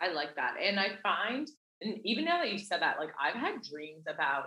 [0.00, 1.48] I like that and i find
[1.80, 4.44] and even now that you said that like i've had dreams about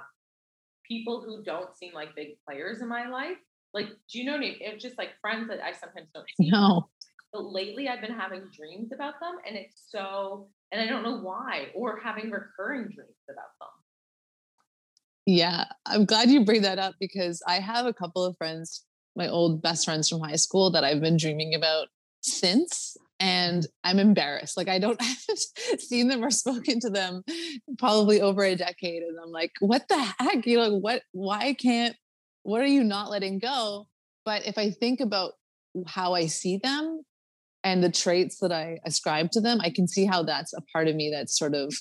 [0.88, 3.38] people who don't seem like big players in my life.
[3.74, 6.50] Like do you know it's just like friends that i sometimes don't see?
[6.50, 6.90] No
[7.34, 11.20] but lately i've been having dreams about them and it's so and i don't know
[11.20, 13.70] why or having recurring dreams about them
[15.30, 18.84] yeah, I'm glad you bring that up because I have a couple of friends,
[19.16, 21.88] my old best friends from high school that I've been dreaming about
[22.22, 24.58] since and I'm embarrassed.
[24.58, 27.22] Like I don't haven't seen them or spoken to them
[27.78, 30.48] probably over a decade and I'm like, what the heck?
[30.48, 31.96] You know, what why can't
[32.42, 33.88] what are you not letting go?
[34.26, 35.34] But if I think about
[35.86, 37.04] how I see them
[37.64, 40.88] and the traits that I ascribe to them, I can see how that's a part
[40.88, 41.74] of me that's sort of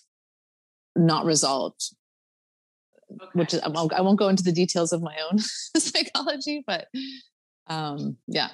[0.97, 1.95] not resolved
[3.11, 3.31] okay.
[3.33, 5.39] which is, I won't, I won't go into the details of my own
[5.77, 6.89] psychology, but
[7.67, 8.49] um, yeah.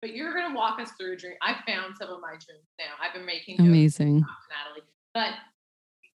[0.00, 1.34] But you're going to walk us through a dream.
[1.42, 2.92] I found some of my dreams now.
[3.02, 4.86] I've been making amazing, Natalie.
[5.12, 5.34] But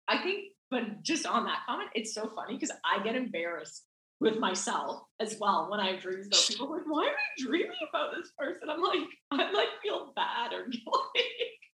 [0.07, 3.83] I think, but just on that comment, it's so funny because I get embarrassed
[4.19, 6.71] with myself as well when I have dreams about people.
[6.71, 8.69] Like, why am I dreaming about this person?
[8.69, 11.29] I'm like, I like feel bad or guilty.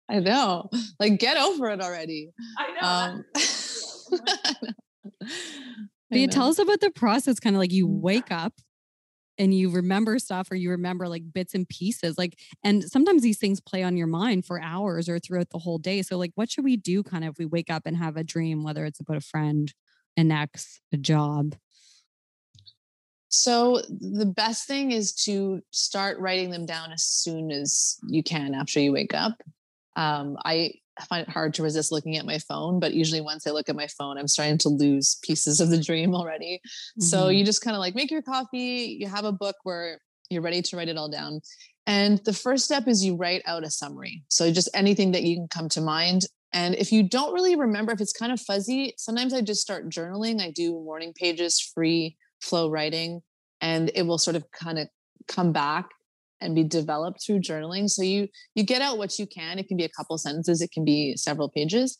[0.09, 0.69] I know.
[0.99, 2.31] Like, get over it already.
[2.57, 2.87] I know.
[2.87, 3.25] Um,
[6.09, 8.53] but you tell us about the process, kind of like you wake up
[9.39, 13.39] and you remember stuff or you remember like bits and pieces like and sometimes these
[13.39, 16.51] things play on your mind for hours or throughout the whole day so like what
[16.51, 18.99] should we do kind of if we wake up and have a dream whether it's
[18.99, 19.73] about a friend
[20.17, 21.55] an ex a job
[23.29, 28.53] so the best thing is to start writing them down as soon as you can
[28.53, 29.41] after you wake up
[29.95, 30.71] um, i
[31.05, 33.75] find it hard to resist looking at my phone, but usually once I look at
[33.75, 36.59] my phone, I'm starting to lose pieces of the dream already.
[36.63, 37.01] Mm-hmm.
[37.03, 40.41] So you just kind of like make your coffee, you have a book where you're
[40.41, 41.41] ready to write it all down.
[41.87, 44.23] And the first step is you write out a summary.
[44.29, 46.23] So just anything that you can come to mind.
[46.53, 49.89] And if you don't really remember, if it's kind of fuzzy, sometimes I just start
[49.89, 50.41] journaling.
[50.41, 53.21] I do morning pages, free flow writing,
[53.61, 54.87] and it will sort of kind of
[55.27, 55.89] come back
[56.41, 57.89] and be developed through journaling.
[57.89, 59.59] So you you get out what you can.
[59.59, 61.97] It can be a couple sentences it can be several pages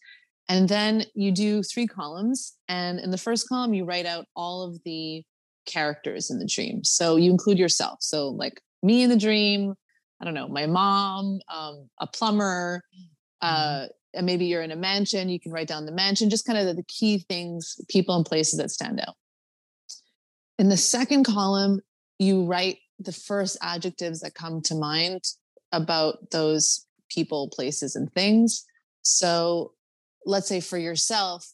[0.48, 4.64] and then you do three columns and in the first column you write out all
[4.64, 5.24] of the
[5.66, 6.84] characters in the dream.
[6.84, 8.00] So you include yourself.
[8.02, 9.74] So like me in the dream
[10.22, 13.06] i don't know my mom um, a plumber mm-hmm.
[13.42, 16.58] uh, and maybe you're in a mansion you can write down the mansion just kind
[16.58, 19.16] of the, the key things people and places that stand out
[20.60, 21.82] in the second column
[22.20, 25.24] you write the first adjectives that come to mind
[25.72, 28.66] about those people, places, and things.
[29.02, 29.72] So
[30.26, 31.48] let's say for yourself,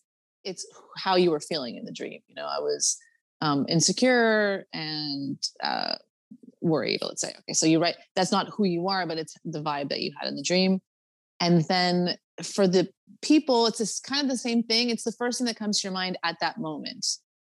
[0.44, 0.66] it's
[0.98, 2.20] how you were feeling in the dream.
[2.28, 2.98] You know, I was
[3.42, 5.96] um, insecure and uh,
[6.62, 7.30] worried, let's say.
[7.30, 10.12] Okay, so you write, that's not who you are, but it's the vibe that you
[10.20, 10.82] had in the dream.
[11.40, 12.90] And then for the
[13.22, 14.90] people, it's kind of the same thing.
[14.90, 17.06] It's the first thing that comes to your mind at that moment.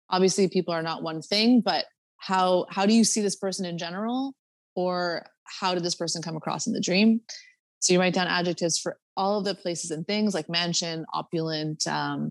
[0.10, 1.86] Obviously, people are not one thing, but
[2.17, 4.34] how how do you see this person in general?
[4.76, 7.22] Or how did this person come across in the dream?
[7.80, 11.86] So you write down adjectives for all of the places and things like mansion opulent
[11.88, 12.30] um,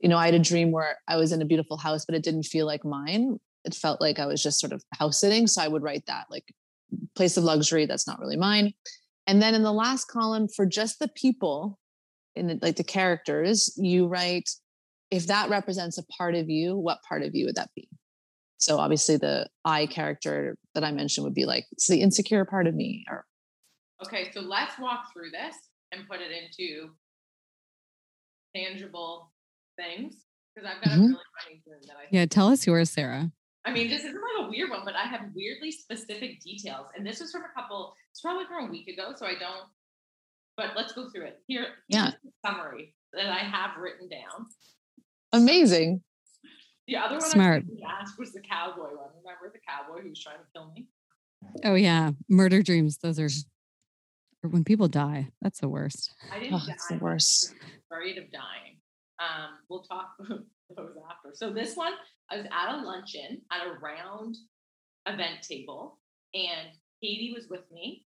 [0.00, 2.22] you know i had a dream where i was in a beautiful house but it
[2.22, 3.38] didn't feel like mine.
[3.64, 6.26] It felt like i was just sort of house sitting so i would write that
[6.30, 6.44] like
[7.16, 8.72] place of luxury that's not really mine.
[9.26, 11.78] And then in the last column for just the people
[12.34, 14.48] in the, like the characters you write
[15.10, 17.88] if that represents a part of you what part of you would that be
[18.58, 22.66] so obviously the I character that I mentioned would be like, it's the insecure part
[22.66, 23.24] of me or
[24.04, 25.56] Okay, so let's walk through this
[25.90, 26.90] and put it into
[28.54, 29.32] tangible
[29.76, 30.14] things.
[30.54, 31.00] Because I've got mm-hmm.
[31.00, 33.30] a really funny dream that I Yeah, tell us yours, Sarah.
[33.64, 36.86] I mean, this isn't like a weird one, but I have weirdly specific details.
[36.96, 39.12] And this was from a couple, it's probably from a week ago.
[39.16, 39.68] So I don't,
[40.56, 41.42] but let's go through it.
[41.46, 42.12] Here, yeah.
[42.44, 44.46] summary that I have written down.
[45.32, 46.02] Amazing.
[46.86, 47.64] The other one Smart.
[47.86, 49.10] I asked was the cowboy one.
[49.22, 50.86] Remember the cowboy who was trying to kill me?
[51.64, 52.98] Oh yeah, murder dreams.
[52.98, 53.28] Those are
[54.42, 55.28] or when people die.
[55.42, 56.14] That's the worst.
[56.32, 56.72] I didn't Oh, die.
[56.72, 57.54] it's the worst.
[57.90, 58.78] Afraid of dying.
[59.18, 61.30] Um, we'll talk those after.
[61.34, 61.92] So this one,
[62.30, 64.36] I was at a luncheon at a round
[65.06, 65.98] event table,
[66.34, 66.68] and
[67.02, 68.04] Katie was with me,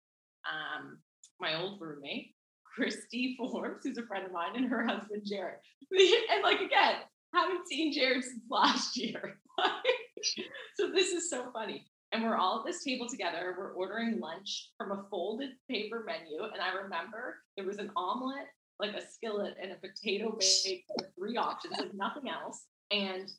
[0.51, 0.99] um,
[1.41, 2.35] my old roommate,
[2.75, 5.59] Christy Forbes, who's a friend of mine, and her husband Jared.
[5.93, 6.97] And like again,
[7.35, 9.39] haven't seen Jared since last year.
[10.77, 11.87] so this is so funny.
[12.13, 13.55] And we're all at this table together.
[13.59, 16.43] We're ordering lunch from a folded paper menu.
[16.45, 20.85] And I remember there was an omelet, like a skillet, and a potato bake,
[21.19, 22.67] three options, like nothing else.
[22.91, 23.31] And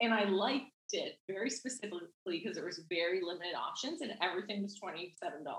[0.00, 4.78] and I liked it very specifically because there was very limited options and everything was
[4.82, 5.44] $27.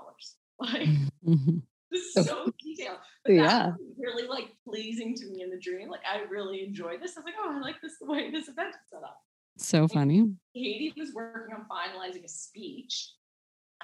[0.60, 0.88] Like
[1.26, 1.62] Mhm.
[1.92, 2.98] This so detailed.
[3.24, 3.42] But Yeah.
[3.46, 5.88] that was really like pleasing to me in the dream.
[5.88, 7.16] Like I really enjoyed this.
[7.16, 9.20] I was like, oh, I like this the way this event is set up.
[9.58, 10.24] So funny.
[10.56, 13.12] Katie was working on finalizing a speech,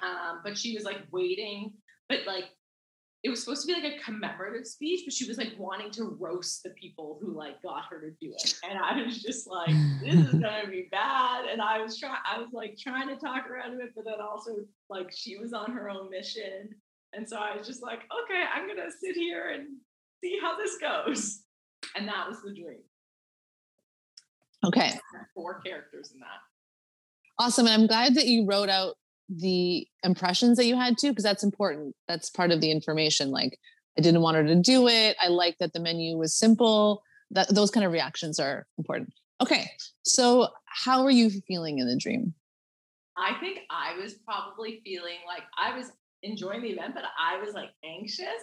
[0.01, 1.71] um, but she was like waiting.
[2.09, 2.45] But like,
[3.23, 6.17] it was supposed to be like a commemorative speech, but she was like wanting to
[6.19, 8.53] roast the people who like got her to do it.
[8.67, 11.45] And I was just like, this is gonna be bad.
[11.51, 14.05] And I was trying, I was like trying to talk her out of it, but
[14.05, 14.51] then also
[14.89, 16.69] like she was on her own mission.
[17.13, 19.67] And so I was just like, okay, I'm gonna sit here and
[20.23, 21.41] see how this goes.
[21.95, 22.81] And that was the dream.
[24.65, 24.91] Okay.
[25.33, 26.27] Four characters in that.
[27.39, 27.65] Awesome.
[27.65, 28.95] And I'm glad that you wrote out
[29.29, 31.95] the impressions that you had too, because that's important.
[32.07, 33.31] That's part of the information.
[33.31, 33.57] Like,
[33.97, 35.15] I didn't want her to do it.
[35.21, 37.01] I like that the menu was simple.
[37.31, 39.13] That those kind of reactions are important.
[39.41, 39.71] Okay.
[40.03, 42.33] So how are you feeling in the dream?
[43.17, 45.91] I think I was probably feeling like I was
[46.23, 48.41] enjoying the event, but I was like anxious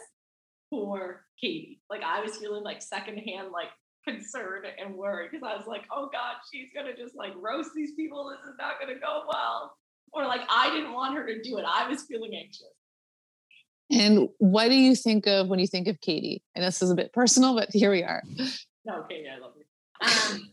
[0.71, 1.81] for Katie.
[1.91, 3.69] Like I was feeling like secondhand, like
[4.07, 7.93] concerned and worried because I was like, oh God, she's gonna just like roast these
[7.95, 8.31] people.
[8.31, 9.77] This is not gonna go well.
[10.13, 11.65] Or like I didn't want her to do it.
[11.69, 12.67] I was feeling anxious.
[13.91, 16.43] And what do you think of when you think of Katie?
[16.55, 18.23] And this is a bit personal, but here we are.
[18.85, 20.37] No, Katie, I love you.
[20.37, 20.51] Um,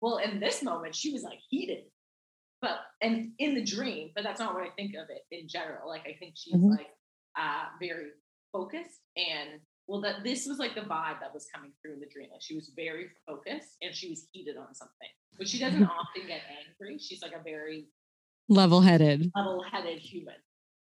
[0.00, 1.84] well, in this moment, she was like heated.
[2.60, 5.88] But and in the dream, but that's not what I think of it in general.
[5.88, 6.76] Like I think she's Mhm.
[6.76, 6.88] like
[7.38, 8.10] uh very
[8.52, 12.06] focused and well that this was like the vibe that was coming through in the
[12.06, 12.30] dream.
[12.32, 15.08] Like she was very focused and she was heated on something.
[15.36, 16.98] But she doesn't often get angry.
[16.98, 17.86] She's like a very
[18.48, 19.30] Level headed.
[19.36, 20.34] level-headed human.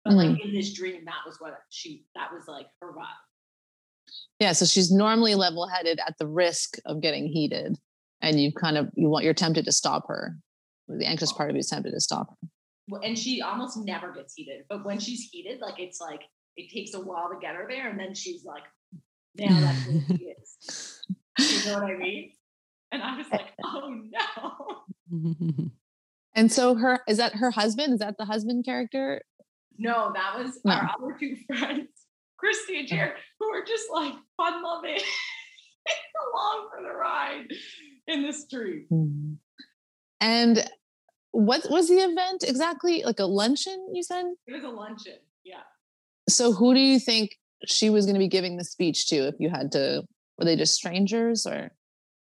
[0.04, 3.06] But like in this dream, that was what she that was like her vibe.
[4.40, 4.52] Yeah.
[4.54, 7.78] So she's normally level headed at the risk of getting heated.
[8.20, 10.38] And you kind of you want you're tempted to stop her.
[10.88, 12.48] The anxious part of is tempted to stop her.
[12.90, 14.66] Well, and she almost never gets heated.
[14.70, 16.22] But when she's heated, like it's like
[16.58, 18.64] it takes a while to get her there, and then she's like,
[19.38, 21.02] now that's who she is.
[21.40, 22.32] You know what I mean?
[22.92, 24.02] And I was like, oh
[25.12, 25.72] no.
[26.34, 27.92] And so her is that her husband?
[27.94, 29.22] Is that the husband character?
[29.78, 30.72] No, that was No.
[30.74, 31.90] our other two friends,
[32.38, 32.96] Christy and uh-huh.
[32.96, 34.98] Jared, who were just like fun loving
[36.34, 37.48] along for the ride
[38.08, 38.86] in the street.
[38.90, 39.34] Hmm.
[40.22, 40.64] And
[41.32, 43.04] what was the event exactly?
[43.04, 44.26] Like a luncheon, you said?
[44.48, 45.18] It was a luncheon.
[45.44, 45.64] Yeah.
[46.30, 47.32] So who do you think
[47.66, 50.04] she was going to be giving the speech to if you had to
[50.38, 51.72] were they just strangers or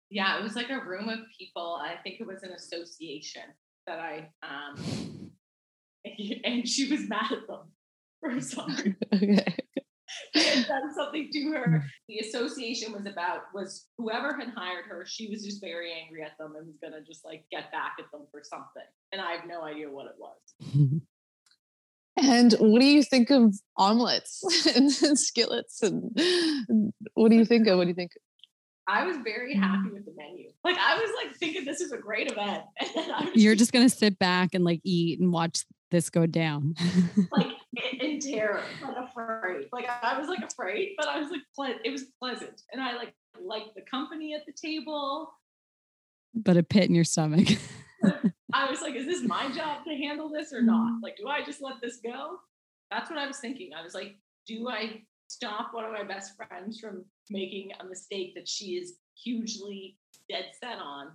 [0.10, 1.80] Yeah, it was like a room of people.
[1.82, 3.44] I think it was an association
[3.88, 5.32] that I um
[6.44, 7.72] and she was mad at them
[8.20, 8.96] for something.
[9.14, 9.58] okay.
[10.36, 11.80] They had done something to her.
[11.80, 11.88] Hmm.
[12.10, 16.38] The association was about was whoever had hired her, she was just very angry at
[16.38, 18.84] them and was gonna just like get back at them for something.
[19.12, 21.02] And I have no idea what it was.
[22.18, 24.42] And what do you think of omelets
[24.76, 27.78] and skillets and what do you think of?
[27.78, 28.12] What do you think?
[28.88, 30.52] I was very happy with the menu.
[30.64, 32.64] Like I was like thinking this is a great event.
[32.96, 35.66] And I was You're just gonna sit back and like eat and watch
[35.96, 36.76] this go down.
[37.32, 37.48] like
[38.02, 39.68] in, terror, like afraid.
[39.72, 42.64] Like I was like afraid, but I was like ple- it was pleasant.
[42.72, 45.32] And I like liked the company at the table.
[46.34, 47.48] but a pit in your stomach.
[48.54, 50.92] I was like, is this my job to handle this or not?
[50.92, 51.04] Mm-hmm.
[51.04, 52.38] Like, do I just let this go?
[52.92, 53.72] That's what I was thinking.
[53.74, 54.18] I was like,
[54.48, 58.96] do I stop one of my best friends from making a mistake that she is
[59.22, 59.98] hugely
[60.30, 61.12] dead set on?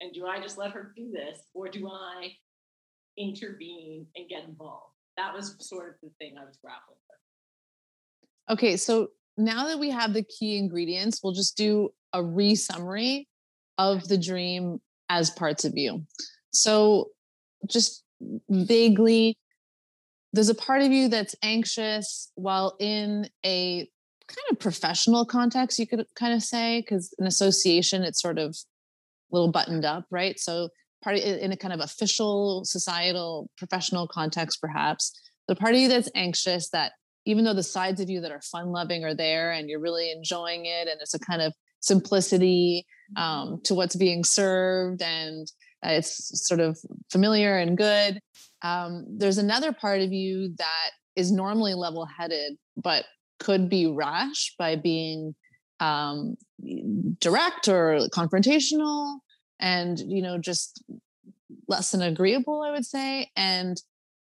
[0.00, 1.38] And do I just let her do this?
[1.54, 2.32] Or do I
[3.16, 4.92] intervene and get involved?
[5.16, 8.58] That was sort of the thing I was grappling with.
[8.58, 13.28] Okay, so now that we have the key ingredients, we'll just do a re-summary
[13.78, 16.04] of the dream as parts of you.
[16.52, 17.10] So
[17.68, 18.04] just
[18.48, 19.36] vaguely,
[20.32, 23.88] there's a part of you that's anxious while in a
[24.26, 28.50] kind of professional context, you could kind of say, because an association, it's sort of
[28.50, 30.38] a little buttoned up, right?
[30.38, 30.68] So
[31.04, 35.12] part of, in a kind of official, societal, professional context, perhaps,
[35.46, 36.92] the part of you that's anxious that
[37.26, 40.10] even though the sides of you that are fun loving are there and you're really
[40.10, 42.86] enjoying it and it's a kind of simplicity
[43.16, 45.50] um, to what's being served and
[45.84, 46.78] uh, it's sort of
[47.10, 48.18] familiar and good
[48.62, 53.04] um, there's another part of you that is normally level headed but
[53.38, 55.34] could be rash by being
[55.80, 56.36] um,
[57.20, 59.18] direct or confrontational
[59.64, 60.84] and you know just
[61.66, 63.82] less than agreeable i would say and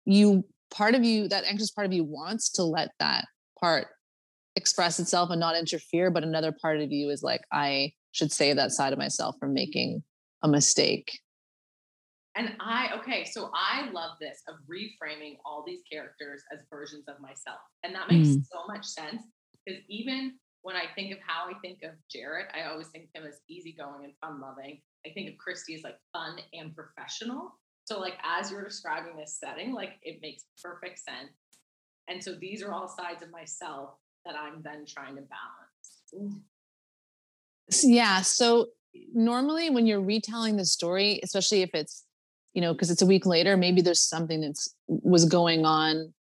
[0.06, 3.26] you part of you that anxious part of you wants to let that
[3.60, 3.88] part
[4.56, 8.56] express itself and not interfere but another part of you is like i should save
[8.56, 10.02] that side of myself from making
[10.42, 11.18] a mistake
[12.36, 17.20] and I, okay, so I love this of reframing all these characters as versions of
[17.20, 17.60] myself.
[17.84, 18.42] And that makes mm.
[18.50, 19.22] so much sense
[19.64, 23.22] because even when I think of how I think of Jared, I always think of
[23.22, 24.80] him as easygoing and fun loving.
[25.06, 27.58] I think of Christy as like fun and professional.
[27.84, 31.32] So, like, as you're describing this setting, like, it makes perfect sense.
[32.08, 33.90] And so these are all sides of myself
[34.24, 36.32] that I'm then trying to balance.
[37.82, 38.22] Yeah.
[38.22, 38.68] So,
[39.12, 42.04] normally when you're retelling the story, especially if it's
[42.54, 46.14] you know, because it's a week later, maybe there's something that's was going on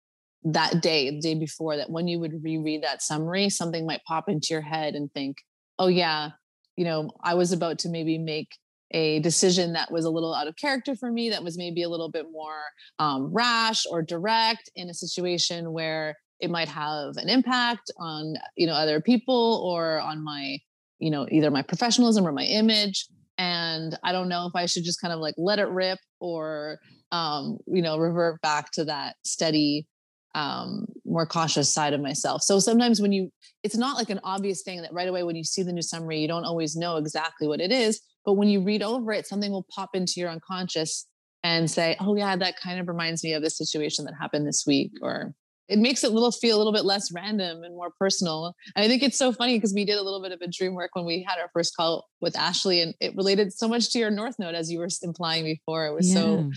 [0.44, 4.28] that day, the day before, that when you would reread that summary, something might pop
[4.28, 5.38] into your head and think,
[5.80, 6.32] oh, yeah,
[6.76, 8.50] you know, I was about to maybe make
[8.94, 11.90] a decision that was a little out of character for me, that was maybe a
[11.90, 12.62] little bit more
[13.00, 18.68] um, rash or direct in a situation where it might have an impact on, you
[18.68, 20.58] know, other people or on my,
[21.00, 23.08] you know, either my professionalism or my image.
[23.40, 26.80] And i don't know if i should just kind of like let it rip or
[27.14, 29.88] um, you know revert back to that steady
[30.36, 32.42] um, more cautious side of myself.
[32.42, 33.32] So sometimes when you
[33.62, 36.20] it's not like an obvious thing that right away when you see the new summary
[36.20, 39.52] you don't always know exactly what it is but when you read over it something
[39.52, 41.08] will pop into your unconscious
[41.44, 44.64] and say oh yeah that kind of reminds me of this situation that happened this
[44.66, 45.34] week or
[45.70, 48.54] it makes it little feel a little bit less random and more personal.
[48.76, 50.74] And I think it's so funny because we did a little bit of a dream
[50.74, 54.00] work when we had our first call with Ashley, and it related so much to
[54.00, 55.88] your North Node as you were implying before.
[55.88, 56.16] It was yeah.
[56.16, 56.52] so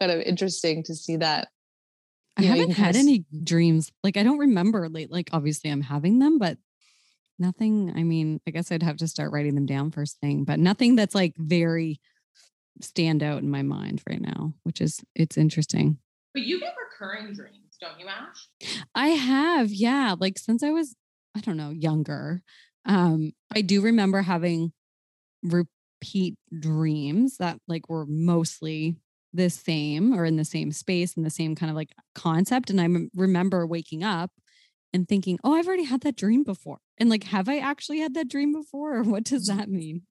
[0.00, 1.48] kind of interesting to see that.
[2.36, 3.92] I know, haven't had any dreams.
[4.02, 5.10] Like I don't remember late.
[5.10, 6.58] Like obviously I'm having them, but
[7.38, 7.92] nothing.
[7.96, 10.96] I mean, I guess I'd have to start writing them down first thing, but nothing
[10.96, 12.00] that's like very
[12.80, 15.98] stand out in my mind right now, which is it's interesting.
[16.32, 18.48] But you get recurring dreams don't you, Ash?
[18.94, 20.14] I have, yeah.
[20.18, 20.94] Like since I was,
[21.36, 22.42] I don't know, younger.
[22.86, 24.72] Um, I do remember having
[25.42, 28.96] repeat dreams that like were mostly
[29.32, 32.70] the same or in the same space and the same kind of like concept.
[32.70, 34.30] And I m- remember waking up
[34.94, 36.78] and thinking, oh, I've already had that dream before.
[36.96, 38.96] And like, have I actually had that dream before?
[38.96, 39.58] Or what does mm-hmm.
[39.58, 40.02] that mean?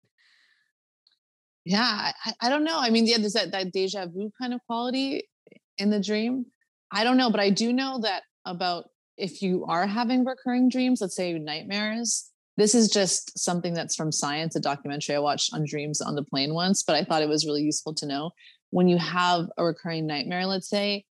[1.66, 2.78] Yeah, I, I don't know.
[2.78, 5.30] I mean, yeah, there's that, that deja vu kind of quality
[5.78, 6.48] in the dream.
[6.92, 11.00] I don't know, but I do know that about if you are having recurring dreams,
[11.00, 15.66] let's say nightmares, this is just something that's from science, a documentary I watched on
[15.66, 18.32] dreams on the plane once, but I thought it was really useful to know.
[18.72, 21.06] When you have a recurring nightmare, let's say,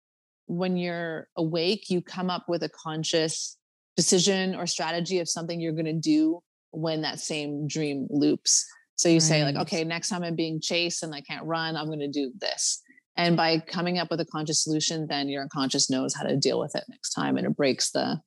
[0.48, 3.59] when you're awake, you come up with a conscious
[4.00, 6.40] decision or strategy of something you're going to do
[6.72, 8.66] when that same dream loops.
[8.96, 9.22] So you right.
[9.22, 12.08] say, like, okay, next time I'm being chased and I can't run, I'm going to
[12.08, 12.82] do this.
[13.18, 16.62] And by coming up with a conscious solution, then your unconscious knows how to deal
[16.62, 18.22] with it next time and it breaks the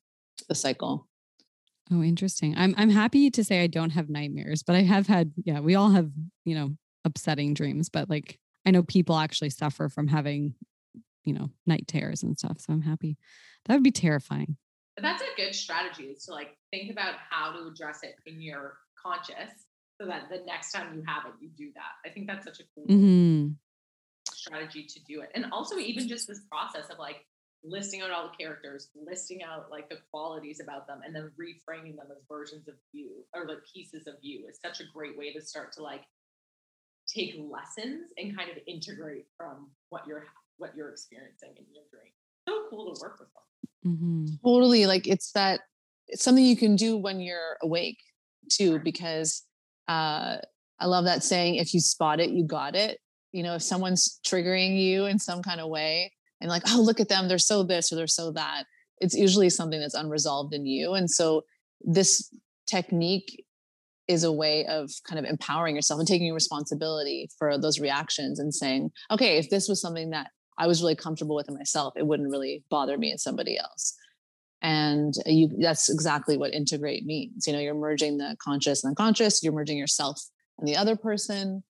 [0.47, 1.07] the cycle.
[1.91, 2.53] Oh, interesting.
[2.55, 5.73] I'm I'm happy to say I don't have nightmares, but I have had, yeah, we
[5.73, 6.11] all have,
[6.45, 10.53] you know, upsetting dreams, but like I know people actually suffer from having,
[11.23, 12.59] you know, night terrors and stuff.
[12.59, 13.17] So I'm happy.
[13.65, 14.57] That would be terrifying.
[14.95, 18.41] But that's a good strategy is to like think about how to address it in
[18.41, 19.65] your conscious
[19.99, 22.09] so that the next time you have it, you do that.
[22.09, 23.53] I think that's such a cool mm-hmm
[24.43, 25.29] strategy to do it.
[25.35, 27.25] And also even just this process of like
[27.63, 31.95] listing out all the characters, listing out like the qualities about them, and then reframing
[31.95, 35.31] them as versions of you or like pieces of you is such a great way
[35.33, 36.03] to start to like
[37.07, 40.25] take lessons and kind of integrate from what you're
[40.57, 42.11] what you're experiencing in your dream.
[42.47, 43.43] So cool to work with them.
[43.85, 44.25] Mm-hmm.
[44.43, 45.61] Totally, like it's that
[46.07, 47.99] it's something you can do when you're awake
[48.51, 49.43] too, because
[49.87, 50.37] uh,
[50.79, 52.99] I love that saying: if you spot it, you got it
[53.33, 57.01] you know if someone's triggering you in some kind of way and like oh look
[57.01, 58.63] at them they're so this or they're so that
[58.99, 61.41] it's usually something that's unresolved in you and so
[61.81, 62.29] this
[62.65, 63.43] technique
[64.07, 68.53] is a way of kind of empowering yourself and taking responsibility for those reactions and
[68.53, 70.27] saying, okay, if this was something that
[70.57, 73.95] I was really comfortable with in myself, it wouldn't really bother me in somebody else.
[74.61, 77.45] And you that's exactly what integrate means.
[77.47, 80.21] You know, you're merging the conscious and unconscious, you're merging yourself
[80.57, 81.63] and the other person.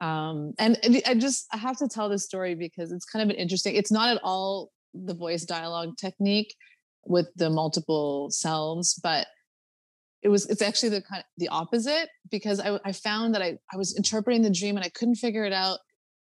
[0.00, 3.40] Um, and I just I have to tell this story because it's kind of an
[3.40, 6.54] interesting, it's not at all the voice dialogue technique
[7.04, 9.26] with the multiple selves, but
[10.22, 13.58] it was it's actually the kind of the opposite because I, I found that I,
[13.72, 15.78] I was interpreting the dream and I couldn't figure it out.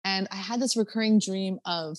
[0.05, 1.99] And I had this recurring dream of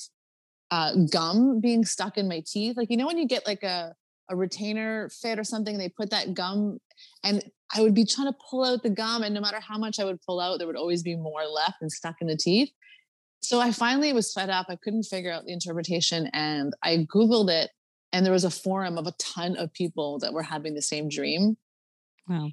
[0.72, 2.78] uh, gum being stuck in my teeth.
[2.78, 3.94] Like, you know, when you get like a,
[4.30, 6.80] a retainer fit or something, they put that gum
[7.24, 7.44] and
[7.76, 9.24] I would be trying to pull out the gum.
[9.24, 11.82] And no matter how much I would pull out, there would always be more left
[11.82, 12.72] and stuck in the teeth.
[13.42, 14.68] So I finally was fed up.
[14.70, 17.72] I couldn't figure out the interpretation and I Googled it.
[18.14, 21.10] And there was a forum of a ton of people that were having the same
[21.10, 21.58] dream.
[22.28, 22.52] Wow.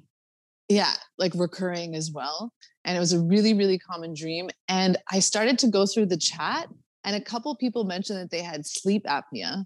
[0.69, 2.53] Yeah, like recurring as well.
[2.89, 4.49] And it was a really, really common dream.
[4.67, 6.69] And I started to go through the chat,
[7.03, 9.65] and a couple people mentioned that they had sleep apnea.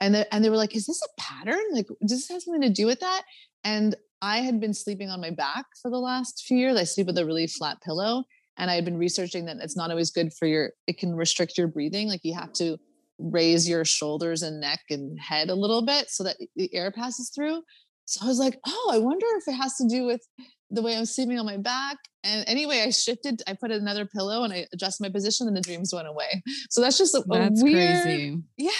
[0.00, 1.62] And they, and they were like, is this a pattern?
[1.72, 3.22] Like, does this have something to do with that?
[3.62, 6.76] And I had been sleeping on my back for the last few years.
[6.76, 8.24] I sleep with a really flat pillow.
[8.56, 11.56] And I had been researching that it's not always good for your, it can restrict
[11.56, 12.08] your breathing.
[12.08, 12.76] Like you have to
[13.20, 17.30] raise your shoulders and neck and head a little bit so that the air passes
[17.32, 17.62] through.
[18.04, 20.22] So I was like, oh, I wonder if it has to do with
[20.70, 21.96] the way I'm sleeping on my back.
[22.24, 25.60] And anyway, I shifted, I put another pillow and I adjusted my position and the
[25.60, 26.42] dreams went away.
[26.70, 28.38] So that's just a, that's a weird, crazy.
[28.56, 28.70] yeah.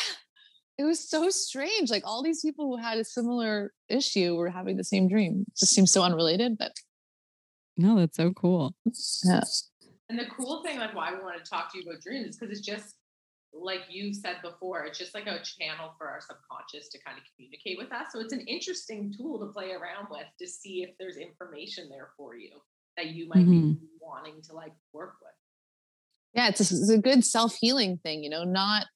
[0.77, 1.91] It was so strange.
[1.91, 5.45] Like all these people who had a similar issue were having the same dream.
[5.49, 6.73] It just seems so unrelated, but
[7.77, 8.75] no, that's so cool.
[9.25, 9.43] Yeah.
[10.09, 12.37] And the cool thing, like why we want to talk to you about dreams, is
[12.37, 12.95] because it's just
[13.53, 17.25] like you said before, it's just like a channel for our subconscious to kind of
[17.35, 18.09] communicate with us.
[18.13, 22.11] So it's an interesting tool to play around with to see if there's information there
[22.17, 22.51] for you
[22.97, 23.73] that you might mm-hmm.
[23.73, 25.33] be wanting to like work with.
[26.35, 28.23] Yeah, it's a, it's a good self healing thing.
[28.23, 28.87] You know, not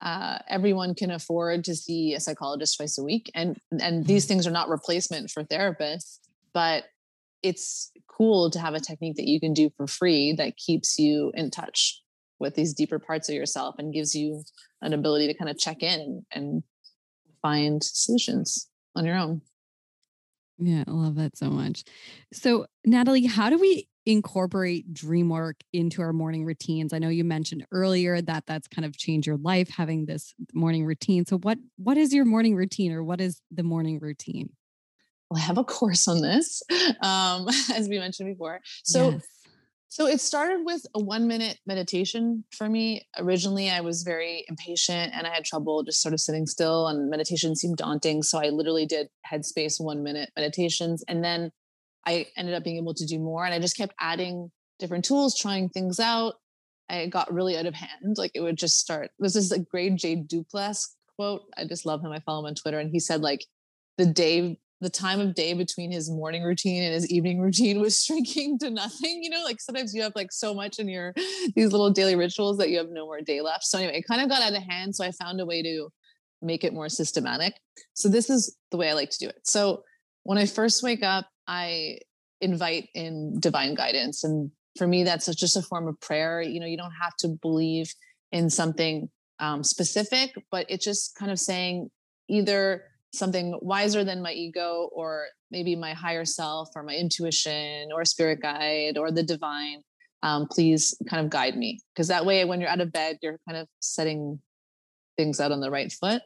[0.00, 4.28] uh, everyone can afford to see a psychologist twice a week, and and these mm-hmm.
[4.28, 6.18] things are not replacement for therapists,
[6.52, 6.84] but
[7.42, 11.32] it's cool to have a technique that you can do for free that keeps you
[11.34, 12.01] in touch
[12.42, 14.42] with these deeper parts of yourself and gives you
[14.82, 16.62] an ability to kind of check in and,
[17.40, 19.42] find solutions on your own.
[20.58, 21.82] Yeah, I love that so much.
[22.32, 26.92] So, Natalie, how do we incorporate dream work into our morning routines?
[26.92, 30.84] I know you mentioned earlier that that's kind of changed your life having this morning
[30.84, 31.26] routine.
[31.26, 34.50] So, what what is your morning routine, or what is the morning routine?
[35.28, 36.62] Well, I have a course on this,
[37.02, 38.60] um, as we mentioned before.
[38.84, 39.26] So, yes.
[39.92, 43.06] So it started with a one minute meditation for me.
[43.18, 47.10] Originally, I was very impatient and I had trouble just sort of sitting still, and
[47.10, 48.22] meditation seemed daunting.
[48.22, 51.04] So I literally did headspace one minute meditations.
[51.08, 51.52] And then
[52.06, 53.44] I ended up being able to do more.
[53.44, 56.36] And I just kept adding different tools, trying things out.
[56.88, 58.16] I got really out of hand.
[58.16, 59.10] Like it would just start.
[59.18, 60.86] This is a great Jay Duplass
[61.16, 61.42] quote.
[61.58, 62.12] I just love him.
[62.12, 62.78] I follow him on Twitter.
[62.78, 63.44] And he said, like,
[63.98, 68.02] the day the time of day between his morning routine and his evening routine was
[68.02, 69.22] shrinking to nothing.
[69.22, 71.14] You know, like sometimes you have like so much in your
[71.54, 73.64] these little daily rituals that you have no more day left.
[73.64, 74.94] So anyway, it kind of got out of hand.
[74.94, 75.88] So I found a way to
[76.42, 77.54] make it more systematic.
[77.94, 79.46] So this is the way I like to do it.
[79.46, 79.84] So
[80.24, 81.98] when I first wake up, I
[82.40, 84.24] invite in divine guidance.
[84.24, 86.42] And for me, that's just a form of prayer.
[86.42, 87.92] You know, you don't have to believe
[88.32, 89.08] in something
[89.38, 91.90] um, specific, but it's just kind of saying
[92.28, 92.82] either
[93.12, 98.40] something wiser than my ego or maybe my higher self or my intuition or spirit
[98.40, 99.82] guide or the divine
[100.24, 101.80] um, please kind of guide me.
[101.92, 104.40] Because that way when you're out of bed you're kind of setting
[105.16, 106.22] things out on the right foot.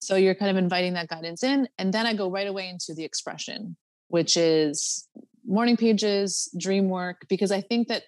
[0.00, 2.94] So you're kind of inviting that guidance in and then i go right away into
[2.94, 3.76] the expression
[4.08, 5.06] which is
[5.46, 8.04] morning pages dream work because i think that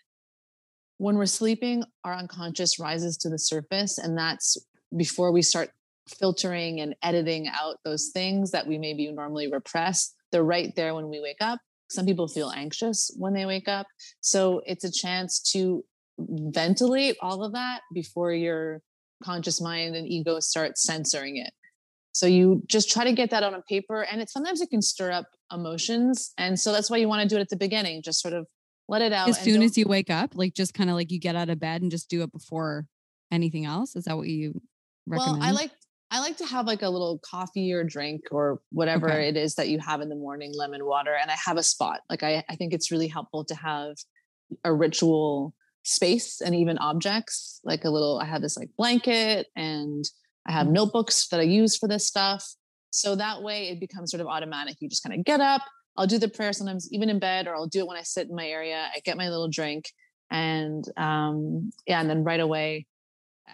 [0.99, 4.57] when we're sleeping our unconscious rises to the surface and that's
[4.97, 5.71] before we start
[6.09, 10.15] filtering and editing out those things that we maybe normally repress.
[10.31, 11.59] They're right there when we wake up.
[11.91, 13.87] Some people feel anxious when they wake up.
[14.21, 15.85] So it's a chance to
[16.19, 18.81] ventilate all of that before your
[19.23, 21.53] conscious mind and ego start censoring it.
[22.13, 24.83] So you just try to get that on a paper and it sometimes it can
[24.83, 26.33] stir up emotions.
[26.37, 28.47] And so that's why you want to do it at the beginning, just sort of
[28.89, 29.29] let it out.
[29.29, 31.59] As soon as you wake up, like just kind of like you get out of
[31.59, 32.87] bed and just do it before
[33.31, 33.97] anything else.
[33.97, 34.61] Is that what you
[35.07, 35.41] recommend?
[35.41, 35.71] Well, I like
[36.13, 39.29] I like to have like a little coffee or drink or whatever okay.
[39.29, 42.01] it is that you have in the morning, lemon water, and I have a spot.
[42.11, 43.95] Like I, I think it's really helpful to have
[44.63, 45.55] a ritual
[45.85, 47.61] space and even objects.
[47.65, 50.05] Like a little, I have this like blanket and
[50.47, 50.73] I have mm.
[50.73, 52.47] notebooks that I use for this stuff.
[52.91, 54.77] So that way it becomes sort of automatic.
[54.81, 55.63] You just kind of get up,
[55.97, 58.29] I'll do the prayer sometimes even in bed, or I'll do it when I sit
[58.29, 58.89] in my area.
[58.95, 59.87] I get my little drink,
[60.31, 62.87] and um, yeah, and then right away,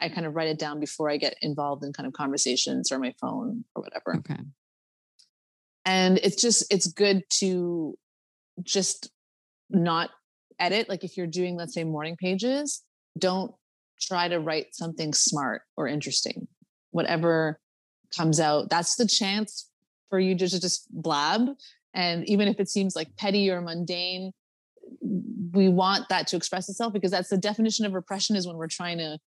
[0.01, 2.99] I kind of write it down before I get involved in kind of conversations or
[2.99, 4.17] my phone or whatever.
[4.19, 4.41] Okay.
[5.85, 7.97] And it's just it's good to
[8.63, 9.11] just
[9.71, 10.11] not
[10.59, 10.89] edit.
[10.89, 12.83] Like if you're doing, let's say, morning pages,
[13.19, 13.53] don't
[14.01, 16.47] try to write something smart or interesting.
[16.91, 17.61] Whatever
[18.17, 19.69] comes out, that's the chance
[20.11, 21.49] for you to just blab.
[21.95, 24.33] And even if it seems like petty or mundane,
[25.53, 28.69] we want that to express itself because that's the definition of repression is when we're
[28.69, 29.19] trying to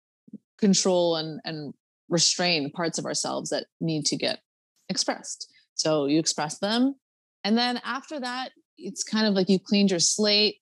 [0.60, 1.74] control and, and
[2.08, 4.40] restrain parts of ourselves that need to get
[4.88, 5.50] expressed.
[5.74, 6.96] So you express them.
[7.44, 10.56] And then after that, it's kind of like you cleaned your slate.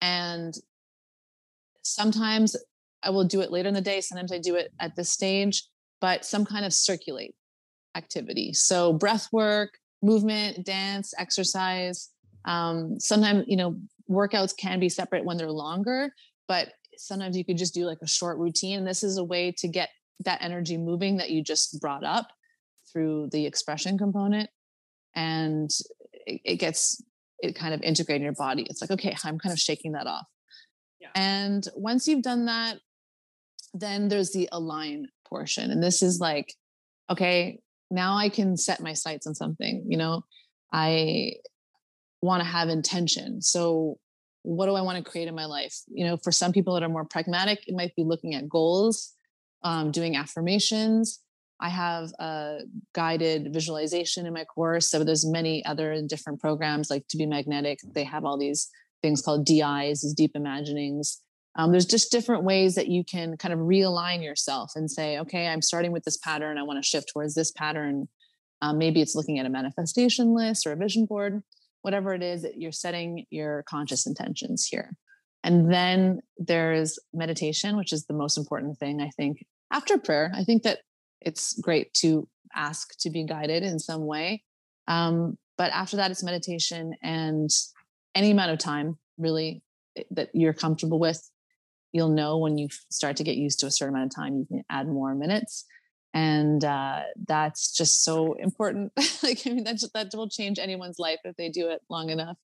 [0.00, 0.54] And
[1.82, 2.56] sometimes
[3.02, 4.00] I will do it later in the day.
[4.00, 5.64] Sometimes I do it at this stage,
[6.00, 7.34] but some kind of circulate
[7.94, 8.52] activity.
[8.52, 12.10] So breath work, movement, dance, exercise.
[12.44, 13.76] Um, sometimes, you know,
[14.10, 16.12] workouts can be separate when they're longer,
[16.48, 18.84] but sometimes you could just do like a short routine.
[18.84, 19.90] This is a way to get
[20.24, 22.28] that energy moving that you just brought up
[22.92, 24.50] through the expression component.
[25.14, 25.70] And
[26.12, 27.02] it, it gets
[27.40, 28.66] it kind of integrated in your body.
[28.68, 30.26] It's like, okay, I'm kind of shaking that off.
[31.00, 31.10] Yeah.
[31.14, 32.78] And once you've done that,
[33.74, 35.70] then there's the align portion.
[35.70, 36.54] And this is like,
[37.10, 39.84] okay, now I can set my sights on something.
[39.88, 40.22] You know,
[40.72, 41.34] I
[42.22, 43.42] want to have intention.
[43.42, 43.98] So,
[44.44, 45.74] what do I want to create in my life?
[45.88, 49.14] You know, for some people that are more pragmatic, it might be looking at goals,
[49.62, 51.20] um, doing affirmations.
[51.60, 52.60] I have a
[52.94, 54.90] guided visualization in my course.
[54.90, 57.78] So there's many other different programs like To Be Magnetic.
[57.94, 58.68] They have all these
[59.02, 61.22] things called DIs, these deep imaginings.
[61.56, 65.46] Um, there's just different ways that you can kind of realign yourself and say, okay,
[65.46, 66.58] I'm starting with this pattern.
[66.58, 68.08] I want to shift towards this pattern.
[68.60, 71.42] Um, maybe it's looking at a manifestation list or a vision board,
[71.84, 74.96] whatever it is that you're setting your conscious intentions here.
[75.42, 80.32] And then there's meditation, which is the most important thing, I think, after prayer.
[80.34, 80.78] I think that
[81.20, 84.42] it's great to ask to be guided in some way.
[84.88, 87.50] Um, but after that, it's meditation and
[88.14, 89.62] any amount of time really
[90.10, 91.30] that you're comfortable with
[91.92, 94.46] you'll know when you start to get used to a certain amount of time you
[94.46, 95.64] can add more minutes
[96.14, 98.92] and uh, that's just so important
[99.22, 102.36] like i mean that, that will change anyone's life if they do it long enough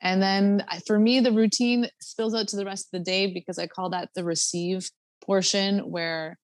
[0.00, 3.58] and then for me the routine spills out to the rest of the day because
[3.58, 4.88] i call that the receive
[5.24, 6.38] portion where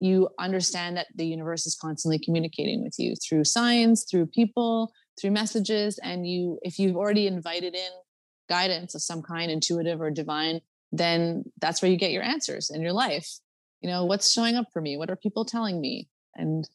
[0.00, 5.30] you understand that the universe is constantly communicating with you through signs through people through
[5.30, 7.90] messages and you if you've already invited in
[8.48, 10.60] guidance of some kind intuitive or divine
[10.92, 13.28] then that's where you get your answers in your life.
[13.80, 14.96] You know, what's showing up for me?
[14.96, 16.08] What are people telling me?
[16.34, 16.68] And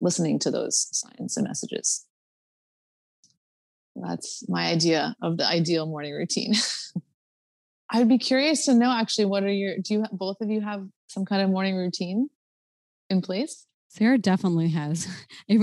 [0.00, 2.06] listening to those signs and messages.
[3.96, 6.54] That's my idea of the ideal morning routine.
[7.90, 10.86] I'd be curious to know actually what are your do you both of you have
[11.08, 12.30] some kind of morning routine
[13.10, 13.66] in place?
[13.88, 15.08] Sarah definitely has.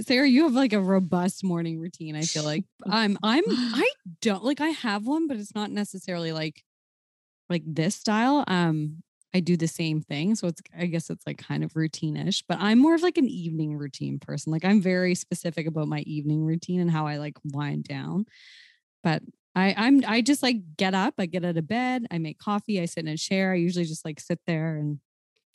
[0.00, 2.16] Sarah, you have like a robust morning routine.
[2.16, 3.90] I feel like I'm I'm I
[4.20, 6.64] don't like I have one, but it's not necessarily like
[7.48, 9.02] like this style, um,
[9.32, 10.34] I do the same thing.
[10.34, 13.28] So it's, I guess it's like kind of routine-ish, but I'm more of like an
[13.28, 14.52] evening routine person.
[14.52, 18.26] Like I'm very specific about my evening routine and how I like wind down.
[19.04, 19.22] But
[19.54, 22.80] I, I'm, I just like get up, I get out of bed, I make coffee,
[22.80, 23.52] I sit in a chair.
[23.52, 24.98] I usually just like sit there and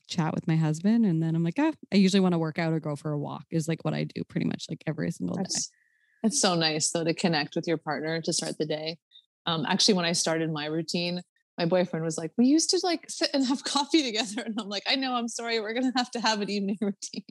[0.07, 1.05] chat with my husband.
[1.05, 3.17] And then I'm like, ah, I usually want to work out or go for a
[3.17, 5.76] walk is like what I do pretty much like every single that's, day.
[6.23, 8.97] It's so nice though to connect with your partner to start the day.
[9.45, 11.21] Um, actually, when I started my routine,
[11.58, 14.43] my boyfriend was like, we used to like sit and have coffee together.
[14.45, 15.60] And I'm like, I know, I'm sorry.
[15.60, 17.24] We're going to have to have an evening routine.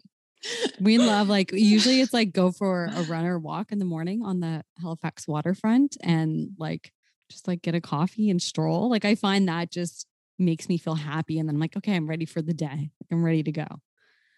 [0.80, 4.22] we love like usually it's like go for a run or walk in the morning
[4.22, 6.92] on the Halifax waterfront and like
[7.30, 8.90] just like get a coffee and stroll.
[8.90, 10.06] Like I find that just
[10.38, 11.38] makes me feel happy.
[11.38, 12.90] And then I'm like, okay, I'm ready for the day.
[13.10, 13.66] I'm ready to go.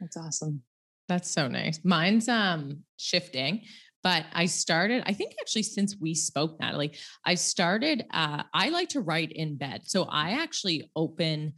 [0.00, 0.62] That's awesome.
[1.08, 1.80] That's so nice.
[1.84, 3.62] Mine's um shifting.
[4.06, 6.92] But I started, I think actually since we spoke, Natalie,
[7.24, 9.80] I started, uh, I like to write in bed.
[9.86, 11.54] So I actually open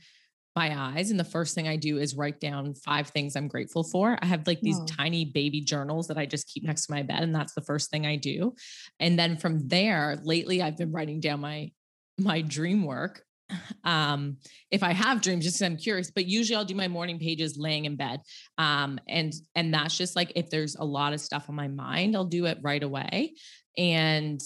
[0.57, 3.85] my eyes and the first thing I do is write down five things I'm grateful
[3.85, 4.19] for.
[4.23, 7.23] I have like these tiny baby journals that I just keep next to my bed
[7.23, 8.55] and that's the first thing I do.
[8.99, 11.71] And then from there, lately I've been writing down my
[12.19, 13.25] my dream work
[13.85, 14.37] um
[14.71, 17.85] if i have dreams just i'm curious but usually i'll do my morning pages laying
[17.87, 18.21] in bed.
[18.59, 22.17] Um and and that's just like if there's a lot of stuff on my mind
[22.17, 23.35] i'll do it right away.
[23.77, 24.41] And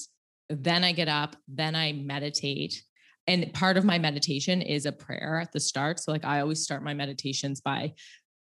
[0.48, 2.82] then i get up then i meditate.
[3.28, 6.00] And part of my meditation is a prayer at the start.
[6.00, 7.94] So like i always start my meditations by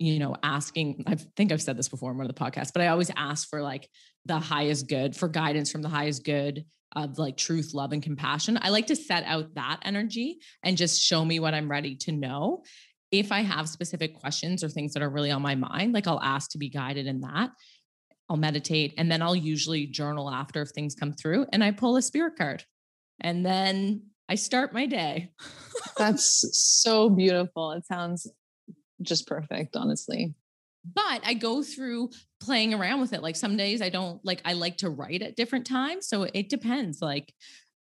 [0.00, 2.80] you know, asking, I think I've said this before in one of the podcasts, but
[2.80, 3.86] I always ask for like
[4.24, 6.64] the highest good, for guidance from the highest good
[6.96, 8.58] of like truth, love, and compassion.
[8.60, 12.12] I like to set out that energy and just show me what I'm ready to
[12.12, 12.62] know.
[13.10, 16.20] If I have specific questions or things that are really on my mind, like I'll
[16.20, 17.50] ask to be guided in that.
[18.28, 21.96] I'll meditate and then I'll usually journal after if things come through and I pull
[21.96, 22.64] a spirit card
[23.20, 25.32] and then I start my day.
[25.98, 27.72] That's so beautiful.
[27.72, 28.30] It sounds
[29.02, 30.34] just perfect, honestly.
[30.84, 32.10] But I go through
[32.40, 33.22] playing around with it.
[33.22, 36.08] Like some days I don't like, I like to write at different times.
[36.08, 37.02] So it depends.
[37.02, 37.32] Like,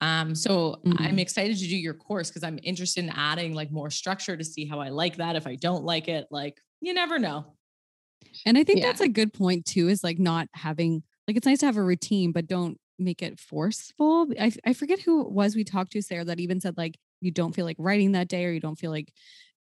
[0.01, 0.95] um, so mm-hmm.
[0.99, 4.43] I'm excited to do your course because I'm interested in adding like more structure to
[4.43, 5.35] see how I like that.
[5.35, 7.53] If I don't like it, like you never know.
[8.45, 8.87] And I think yeah.
[8.87, 11.83] that's a good point too, is like not having like it's nice to have a
[11.83, 14.27] routine, but don't make it forceful.
[14.39, 17.31] I, I forget who it was we talked to, Sarah, that even said like you
[17.31, 19.11] don't feel like writing that day or you don't feel like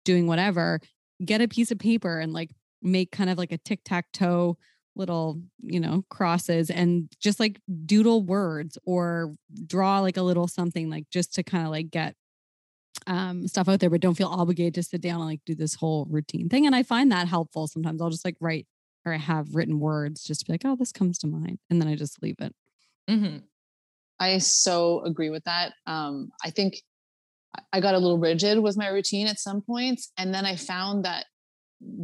[0.05, 0.81] doing whatever.
[1.25, 4.57] Get a piece of paper and like make kind of like a tic-tac-toe
[4.95, 9.35] little, you know, crosses and just like doodle words or
[9.67, 12.15] draw like a little something like just to kind of like get
[13.07, 15.75] um, stuff out there, but don't feel obligated to sit down and like do this
[15.75, 16.67] whole routine thing.
[16.67, 17.67] And I find that helpful.
[17.67, 18.67] Sometimes I'll just like write
[19.05, 21.59] or I have written words just to be like, oh, this comes to mind.
[21.71, 22.55] And then I just leave it.
[23.11, 23.39] Mm-hmm.
[24.21, 25.73] I so agree with that.
[25.87, 26.75] Um, I think
[27.73, 30.13] I got a little rigid with my routine at some points.
[30.17, 31.27] And then I found that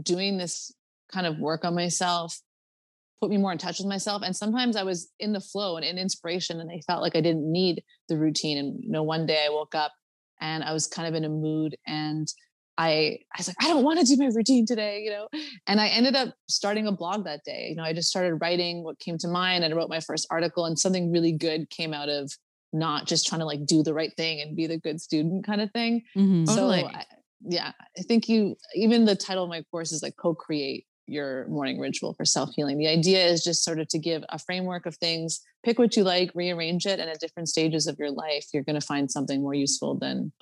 [0.02, 0.72] doing this
[1.12, 2.36] kind of work on myself
[3.20, 4.22] put me more in touch with myself.
[4.24, 7.20] And sometimes I was in the flow and in inspiration, and I felt like I
[7.20, 8.58] didn't need the routine.
[8.58, 9.92] And you know, one day I woke up
[10.40, 12.28] and I was kind of in a mood and
[12.78, 15.26] I, I was like, I don't want to do my routine today, you know?
[15.66, 17.66] And I ended up starting a blog that day.
[17.70, 20.28] You know, I just started writing what came to mind and I wrote my first
[20.30, 22.30] article and something really good came out of
[22.72, 25.60] not just trying to like do the right thing and be the good student kind
[25.60, 26.02] of thing.
[26.16, 26.44] Mm-hmm.
[26.44, 26.84] So totally.
[26.84, 27.04] I,
[27.40, 31.78] yeah, I think you, even the title of my course is like co-create your morning
[31.78, 32.78] ritual for self-healing.
[32.78, 36.04] The idea is just sort of to give a framework of things, pick what you
[36.04, 39.42] like, rearrange it, and at different stages of your life, you're going to find something
[39.42, 40.32] more useful than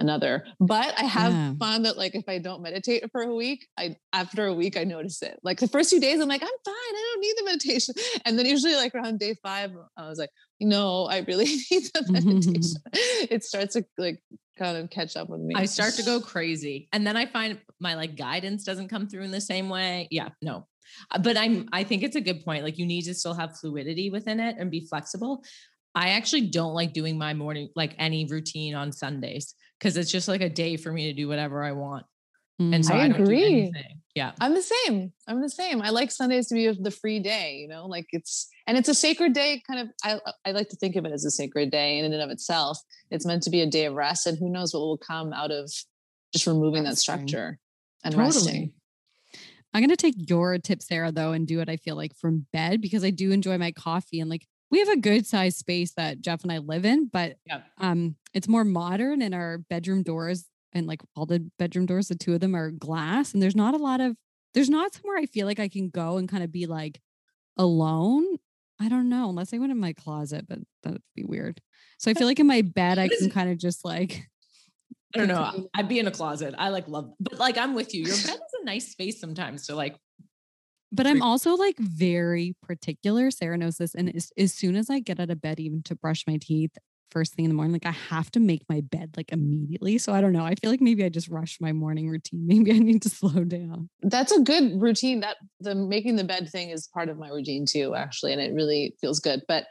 [0.00, 0.44] another.
[0.58, 1.52] But I have yeah.
[1.60, 4.84] found that like if I don't meditate for a week, I after a week I
[4.84, 5.38] notice it.
[5.42, 6.74] Like the first few days, I'm like, I'm fine.
[6.74, 7.94] I don't need the meditation.
[8.24, 12.00] And then usually like around day five, I was like, no, I really need the
[12.00, 12.12] mm-hmm.
[12.12, 12.82] meditation.
[13.30, 14.22] it starts to like
[14.60, 15.54] of catch up with me.
[15.56, 16.88] I start to go crazy.
[16.92, 20.08] And then I find my like guidance doesn't come through in the same way.
[20.10, 20.66] Yeah, no.
[21.10, 22.64] Uh, but I'm I think it's a good point.
[22.64, 25.44] Like you need to still have fluidity within it and be flexible.
[25.94, 30.28] I actually don't like doing my morning like any routine on Sundays because it's just
[30.28, 32.06] like a day for me to do whatever I want.
[32.60, 33.72] And so I, I agree.
[34.14, 34.32] yeah.
[34.40, 35.12] I'm the same.
[35.26, 35.80] I'm the same.
[35.80, 38.94] I like Sundays to be the free day, you know, like it's, and it's a
[38.94, 41.98] sacred day kind of, I, I like to think of it as a sacred day
[41.98, 42.78] in and of itself.
[43.10, 45.50] It's meant to be a day of rest and who knows what will come out
[45.50, 45.70] of
[46.32, 46.84] just removing resting.
[46.84, 47.58] that structure
[48.04, 48.26] and totally.
[48.26, 48.72] resting.
[49.72, 52.46] I'm going to take your tip, Sarah, though, and do what I feel like from
[52.52, 55.92] bed because I do enjoy my coffee and like we have a good sized space
[55.94, 57.62] that Jeff and I live in, but yeah.
[57.78, 62.14] um, it's more modern and our bedroom doors and like all the bedroom doors, the
[62.14, 63.32] two of them are glass.
[63.32, 64.16] And there's not a lot of,
[64.54, 67.00] there's not somewhere I feel like I can go and kind of be like
[67.56, 68.24] alone.
[68.80, 71.60] I don't know, unless I went in my closet, but that'd be weird.
[71.98, 74.26] So I feel like in my bed, I can kind of just like,
[75.14, 75.68] I don't know.
[75.74, 76.54] I'd be in a closet.
[76.56, 78.04] I like love, but like I'm with you.
[78.04, 79.96] Your bed is a nice space sometimes to like.
[80.92, 83.30] But I'm also like very particular.
[83.30, 83.94] Sarah knows this.
[83.94, 86.72] And as, as soon as I get out of bed, even to brush my teeth,
[87.10, 87.72] first thing in the morning.
[87.72, 89.98] Like I have to make my bed like immediately.
[89.98, 90.44] So I don't know.
[90.44, 92.46] I feel like maybe I just rush my morning routine.
[92.46, 93.88] Maybe I need to slow down.
[94.02, 95.20] That's a good routine.
[95.20, 98.32] That the making the bed thing is part of my routine too, actually.
[98.32, 99.42] And it really feels good.
[99.46, 99.64] But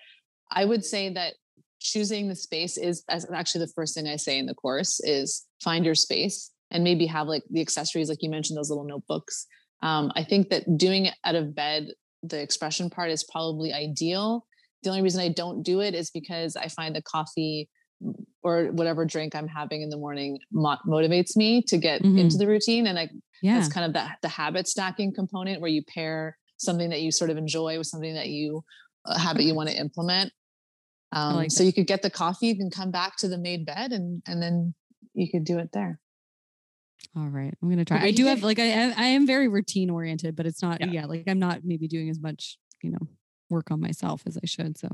[0.51, 1.33] I would say that
[1.79, 5.85] choosing the space is actually the first thing I say in the course is find
[5.85, 9.45] your space and maybe have like the accessories, like you mentioned, those little notebooks.
[9.81, 11.87] Um, I think that doing it out of bed,
[12.21, 14.45] the expression part is probably ideal
[14.83, 17.69] the only reason I don't do it is because I find the coffee
[18.43, 22.17] or whatever drink I'm having in the morning mo- motivates me to get mm-hmm.
[22.17, 22.87] into the routine.
[22.87, 23.09] And I,
[23.41, 23.55] yeah.
[23.55, 27.29] that's kind of the, the habit stacking component where you pair something that you sort
[27.29, 28.63] of enjoy with something that you,
[29.05, 30.31] a habit you want to implement.
[31.11, 31.65] Um, like so that.
[31.65, 34.41] you could get the coffee, you can come back to the made bed and, and
[34.41, 34.75] then
[35.13, 35.99] you could do it there.
[37.17, 37.53] All right.
[37.61, 38.01] I'm going to try.
[38.01, 40.87] I do have like, I, I am very routine oriented, but it's not, yeah.
[40.91, 43.07] yeah, like I'm not maybe doing as much, you know,
[43.49, 44.77] work on myself as I should.
[44.77, 44.87] So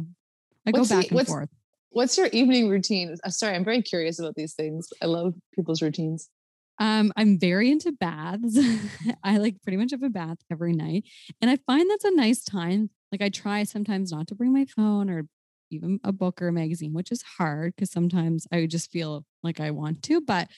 [0.66, 1.50] I what's go back the, and forth.
[1.90, 3.16] What's your evening routine?
[3.24, 4.90] Uh, sorry, I'm very curious about these things.
[5.02, 6.30] I love people's routines.
[6.78, 8.60] Um, I'm very into baths.
[9.24, 11.06] I like pretty much have a bath every night.
[11.42, 12.90] And I find that's a nice time.
[13.12, 15.26] Like I try sometimes not to bring my phone or
[15.72, 19.60] even a book or a magazine, which is hard because sometimes I just feel like
[19.60, 20.50] I want to, but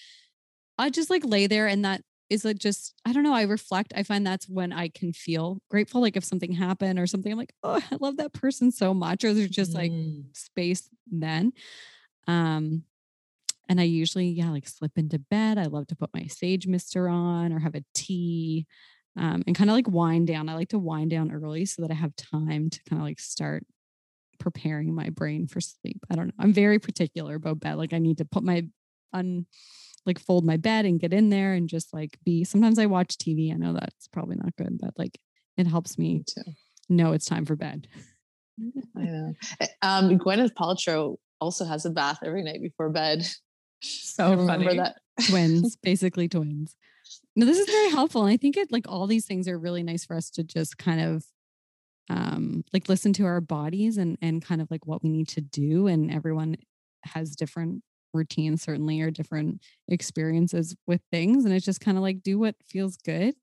[0.77, 3.93] I just like lay there and that is it just I don't know, I reflect.
[3.95, 6.01] I find that's when I can feel grateful.
[6.01, 9.23] Like if something happened or something, I'm like, oh, I love that person so much.
[9.23, 10.25] Or there's just like Mm.
[10.35, 11.53] space then.
[12.27, 12.83] Um
[13.69, 15.57] and I usually, yeah, like slip into bed.
[15.57, 18.65] I love to put my sage mister on or have a tea
[19.17, 20.47] um, and kind of like wind down.
[20.47, 23.19] I like to wind down early so that I have time to kind of like
[23.19, 23.65] start
[24.39, 25.99] preparing my brain for sleep.
[26.09, 26.33] I don't know.
[26.39, 27.75] I'm very particular about bed.
[27.75, 28.67] Like I need to put my
[29.11, 29.47] un
[30.07, 33.17] like fold my bed and get in there and just like be sometimes I watch
[33.17, 33.53] TV.
[33.53, 35.19] I know that's probably not good, but like
[35.57, 36.55] it helps me Me
[36.89, 37.87] know it's time for bed.
[38.95, 39.33] I know.
[39.59, 43.27] Eh, Um, Gwyneth Paltrow also has a bath every night before bed.
[43.83, 44.77] So I remember funny.
[44.77, 44.95] that.
[45.29, 46.75] twins, basically twins.
[47.35, 48.23] No, this is very helpful.
[48.23, 50.79] And I think it like all these things are really nice for us to just
[50.79, 51.23] kind of
[52.09, 55.41] um like listen to our bodies and and kind of like what we need to
[55.41, 55.85] do.
[55.85, 56.55] And everyone
[57.03, 57.83] has different
[58.13, 61.45] routines, certainly, or different experiences with things.
[61.45, 63.35] And it's just kind of like do what feels good.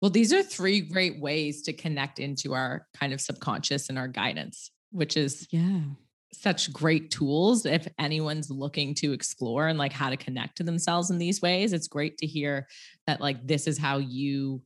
[0.00, 4.08] Well, these are three great ways to connect into our kind of subconscious and our
[4.08, 5.82] guidance, which is Yeah.
[6.32, 11.10] such great tools if anyone's looking to explore and like how to connect to themselves
[11.10, 11.72] in these ways.
[11.72, 12.66] It's great to hear
[13.06, 14.62] that like this is how you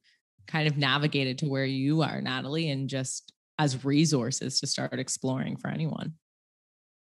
[0.46, 5.56] kind of navigated to where you are, Natalie, and just as resources to start exploring
[5.56, 6.14] for anyone.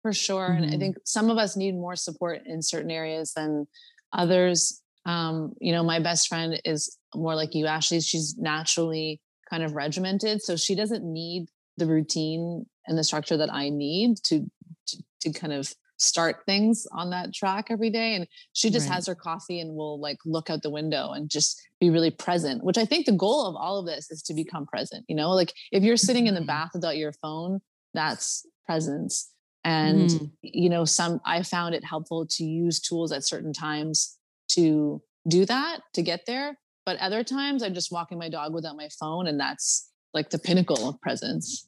[0.01, 0.53] For sure.
[0.53, 0.79] And I Mhm.
[0.79, 3.67] think some of us need more support in certain areas than
[4.13, 4.81] others.
[5.05, 7.99] Um, you know, my best friend is more like you, Ashley.
[8.01, 10.41] She's naturally kind of regimented.
[10.41, 14.49] So she doesn't need the routine and the structure that I need to
[14.87, 18.15] to, to kind of start things on that track every day.
[18.15, 18.95] And she just Right.
[18.95, 22.63] has her coffee and will like look out the window and just be really present,
[22.63, 25.05] which I think the goal of all of this is to become present.
[25.09, 26.47] You know, like if you're sitting in the Mhm.
[26.47, 27.61] bath without your phone,
[27.93, 29.29] that's presence
[29.63, 30.31] and Mhm.
[30.41, 34.17] you know some i found it helpful to use tools at certain times
[34.49, 38.75] to do that to get there but other times i'm just walking my dog without
[38.77, 41.67] my phone and that's like the pinnacle of presence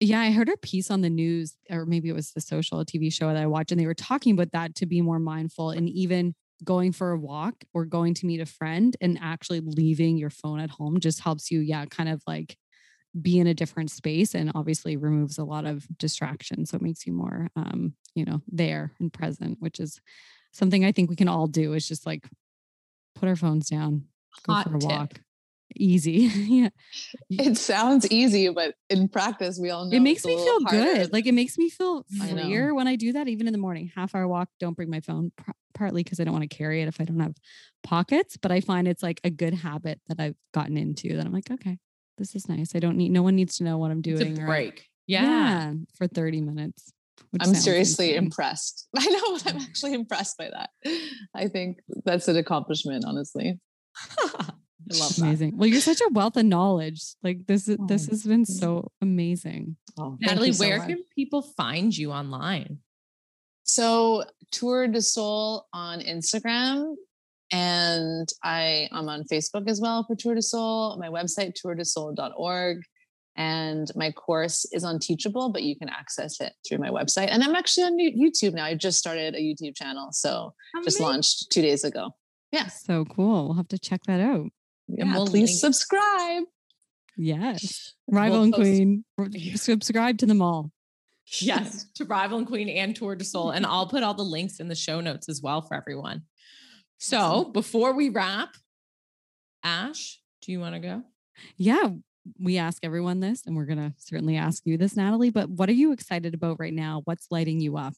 [0.00, 3.10] Yeah, I heard a piece on the news, or maybe it was the social TV
[3.10, 5.88] show that I watched, and they were talking about that to be more mindful and
[5.88, 10.30] even going for a walk or going to meet a friend and actually leaving your
[10.30, 12.56] phone at home just helps you, yeah, kind of like
[13.20, 16.66] be in a different space and obviously removes a lot of distraction.
[16.66, 20.00] So it makes you more, um, you know, there and present, which is
[20.52, 22.28] something I think we can all do is just like
[23.14, 24.04] put our phones down,
[24.46, 24.90] go Hot for a tip.
[24.90, 25.20] walk.
[25.76, 26.12] Easy.
[26.34, 26.68] yeah.
[27.30, 30.94] it sounds easy but in practice we all know it makes me feel harder.
[30.94, 31.12] good.
[31.12, 33.90] Like it makes me feel I freer when I do that, even in the morning.
[33.94, 36.82] Half hour walk, don't bring my phone, pr- partly because I don't want to carry
[36.82, 37.34] it if I don't have
[37.82, 38.36] pockets.
[38.36, 41.50] But I find it's like a good habit that I've gotten into that I'm like,
[41.50, 41.78] okay,
[42.18, 42.74] this is nice.
[42.74, 44.38] I don't need, no one needs to know what I'm It's doing.
[44.38, 44.86] a or- break.
[45.06, 45.72] Yeah.
[45.96, 46.90] for 30 minutes.
[47.40, 48.24] i'm seriously insane.
[48.24, 50.70] impressed i know i'm actually impressed by that
[51.34, 53.58] i think that's an accomplishment honestly
[54.90, 55.22] I love that.
[55.22, 55.56] Amazing.
[55.56, 57.00] Well, you're such a wealth of knowledge.
[57.22, 59.76] Like this, is this Oh, has been so amazing.
[59.98, 60.88] oh, Natalie, so where much.
[60.88, 62.78] can people find you online?
[63.62, 66.94] So Tour de Soul on Instagram.
[67.54, 70.96] And I am on Facebook as well for Tour de Soul.
[70.98, 72.78] My website, tourdesoul.org.
[73.36, 77.28] And my course is on Teachable, but you can access it through my website.
[77.30, 78.64] And I'm actually on YouTube now.
[78.64, 80.08] I just started a YouTube channel.
[80.10, 80.52] So
[80.82, 82.10] just launched two days ago.
[82.50, 82.66] Yeah.
[82.66, 83.44] So cool.
[83.46, 84.48] We'll have to check that out.
[84.88, 86.42] yeah we'll please link- subscribe.
[87.16, 87.92] Yes.
[88.06, 89.04] We'll Rival and post- Queen.
[89.56, 90.70] Subscribe to them all.
[91.40, 93.50] Yes, to Rival and Queen and Tour de Soul.
[93.50, 96.22] And I'll put all the links in the show notes as well for everyone.
[96.98, 98.54] So before we wrap,
[99.62, 101.02] Ash, do you want to go?
[101.56, 101.88] Yeah,
[102.38, 105.30] we ask everyone this, and we're going to certainly ask you this, Natalie.
[105.30, 107.02] But what are you excited about right now?
[107.04, 107.94] What's lighting you up?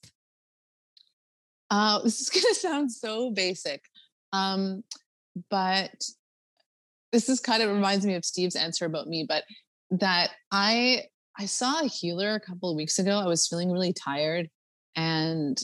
[1.70, 3.82] Uh, this is going to sound so basic,
[4.32, 4.82] um,
[5.50, 6.04] but
[7.12, 9.24] this is kind of reminds me of Steve's answer about me.
[9.28, 9.44] But
[9.90, 11.04] that I
[11.38, 13.18] I saw a healer a couple of weeks ago.
[13.18, 14.48] I was feeling really tired,
[14.94, 15.58] and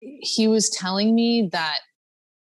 [0.00, 1.80] he was telling me that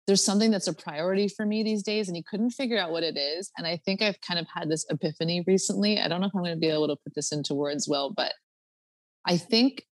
[0.07, 3.03] there's something that's a priority for me these days, and he couldn't figure out what
[3.03, 3.51] it is.
[3.57, 5.99] And I think I've kind of had this epiphany recently.
[5.99, 8.13] I don't know if I'm going to be able to put this into words well,
[8.15, 8.33] but
[9.25, 9.85] I think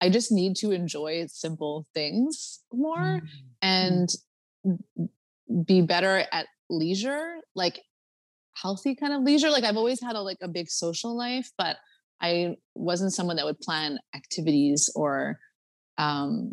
[0.00, 3.20] I just need to enjoy simple things more
[3.62, 4.08] and
[5.64, 7.80] be better at leisure, like
[8.60, 9.50] healthy kind of leisure.
[9.50, 11.76] Like I've always had a like a big social life, but
[12.20, 15.38] I wasn't someone that would plan activities or
[15.96, 16.52] um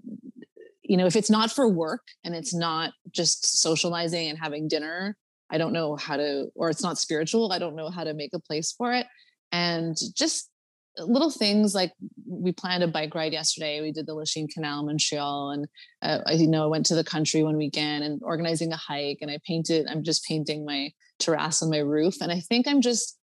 [0.92, 5.16] you know, if it's not for work and it's not just socializing and having dinner,
[5.50, 8.32] I don't know how to or it's not spiritual, I don't know how to make
[8.34, 9.08] a place for it.
[9.54, 10.50] And just
[10.98, 11.94] little things like
[12.28, 13.80] we planned a bike ride yesterday.
[13.80, 15.66] We did the Lachine Canal, Montreal, and
[16.02, 19.20] uh, I you know I went to the country one weekend and organizing a hike.
[19.22, 19.88] And I painted.
[19.90, 23.18] I'm just painting my terrace on my roof, and I think I'm just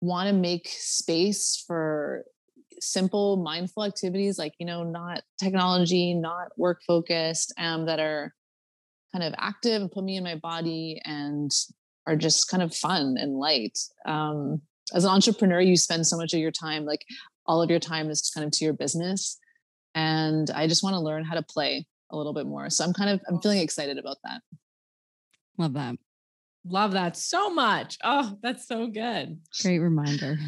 [0.00, 2.24] want to make space for
[2.86, 8.34] simple mindful activities like you know not technology not work focused um, that are
[9.12, 11.50] kind of active and put me in my body and
[12.06, 14.60] are just kind of fun and light um,
[14.94, 17.04] as an entrepreneur you spend so much of your time like
[17.46, 19.38] all of your time is kind of to your business
[19.94, 22.92] and i just want to learn how to play a little bit more so i'm
[22.92, 24.40] kind of i'm feeling excited about that
[25.58, 25.96] Love that.
[26.68, 27.96] Love that so much.
[28.02, 29.40] Oh, that's so good.
[29.62, 30.36] Great reminder.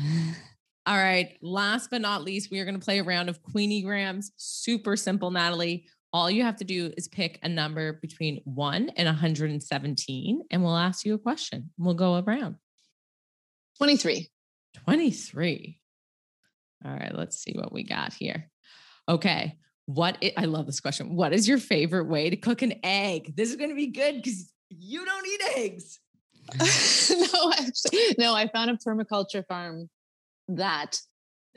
[0.89, 1.37] All right.
[1.43, 4.33] Last but not least, we are going to play a round of Queenie Grams.
[4.39, 5.85] Super simple, Natalie.
[6.15, 10.75] All you have to do is pick a number between 1 and 117, and we'll
[10.75, 11.69] ask you a question.
[11.77, 12.57] We'll go around.
[13.77, 14.31] 23
[14.85, 15.79] 23.
[16.87, 18.51] All right, let's see what we got here.
[19.07, 19.59] Okay.
[19.85, 21.15] What I, I love this question.
[21.15, 23.37] What is your favorite way to cook an egg?
[23.37, 26.01] This is going to be good because you don't eat eggs.
[27.35, 28.35] no, actually, no.
[28.35, 29.91] I found a permaculture farm
[30.49, 30.97] that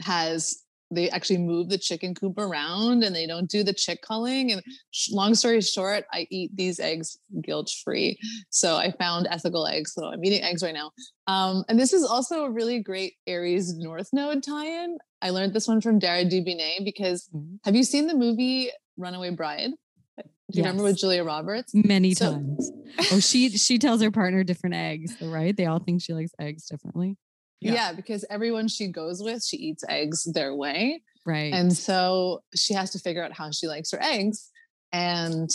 [0.02, 0.64] has
[0.94, 4.52] they actually move the chicken coop around and they don't do the chick culling.
[4.52, 4.62] And
[5.10, 8.20] long story short, I eat these eggs guilt free.
[8.50, 9.94] So I found ethical eggs.
[9.94, 10.92] So I'm eating eggs right now.
[11.28, 14.98] Um, and this is also a really great Aries North Node tie-in.
[15.22, 17.60] I learned this one from Dara Dubinet because Mhm.
[17.64, 19.72] have you seen the movie Runaway Bride?
[20.18, 20.24] Do
[20.58, 21.72] you remember with Julia Roberts?
[21.74, 22.70] Many So- times.
[23.14, 25.56] Oh, she she tells her partner different eggs, right?
[25.56, 27.16] They all think she likes eggs differently.
[27.62, 27.74] Yeah.
[27.74, 31.04] yeah, because everyone she goes with, she eats eggs their way.
[31.24, 31.54] Right.
[31.54, 34.50] and so she has to figure out how she likes her eggs
[34.92, 35.48] and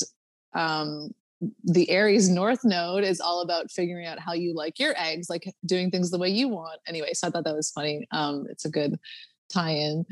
[0.54, 1.11] um
[1.64, 5.52] the aries north node is all about figuring out how you like your eggs like
[5.66, 8.64] doing things the way you want anyway so i thought that was funny um it's
[8.64, 8.96] a good
[9.52, 10.07] tie-in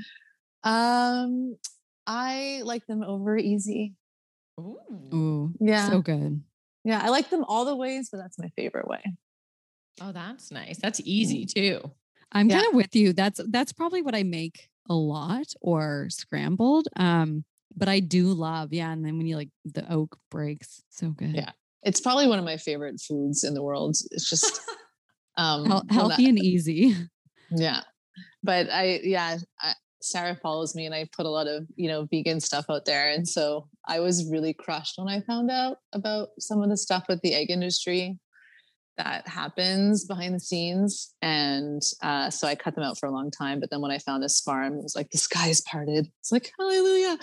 [0.65, 1.57] um
[2.09, 3.95] i like them over easy
[4.59, 4.77] Ooh.
[5.15, 6.43] Ooh, yeah so good.
[6.85, 9.03] yeah i like them all the ways but that's my favorite way
[10.01, 10.79] Oh, that's nice.
[10.79, 11.81] That's easy too.
[12.33, 12.57] I'm Yeah.
[12.57, 13.13] kind of with you.
[13.13, 16.89] That's that's probably what I make a lot or scrambled.
[16.97, 17.45] Um,
[17.77, 18.93] but I do love, yeah.
[18.93, 21.35] And then when you like the oak breaks, so good.
[21.35, 21.51] Yeah.
[21.83, 24.61] it's probably one of my favorite foods in the world it's just
[25.37, 26.95] um Hel- healthy and easy.
[27.51, 27.83] Yeah.
[28.43, 32.07] But I, yeah, I, Sarah follows me and I put a lot of, you know,
[32.11, 33.11] vegan stuff out there.
[33.11, 37.05] And so I was really crushed when I found out about some of the stuff
[37.09, 38.19] with the egg industry
[38.97, 41.15] that happens behind the scenes.
[41.21, 43.61] And uh, so I cut them out for a long time.
[43.61, 46.11] But then when I found this farm, it was like the sky is parted.
[46.21, 47.19] It's like, hallelujah.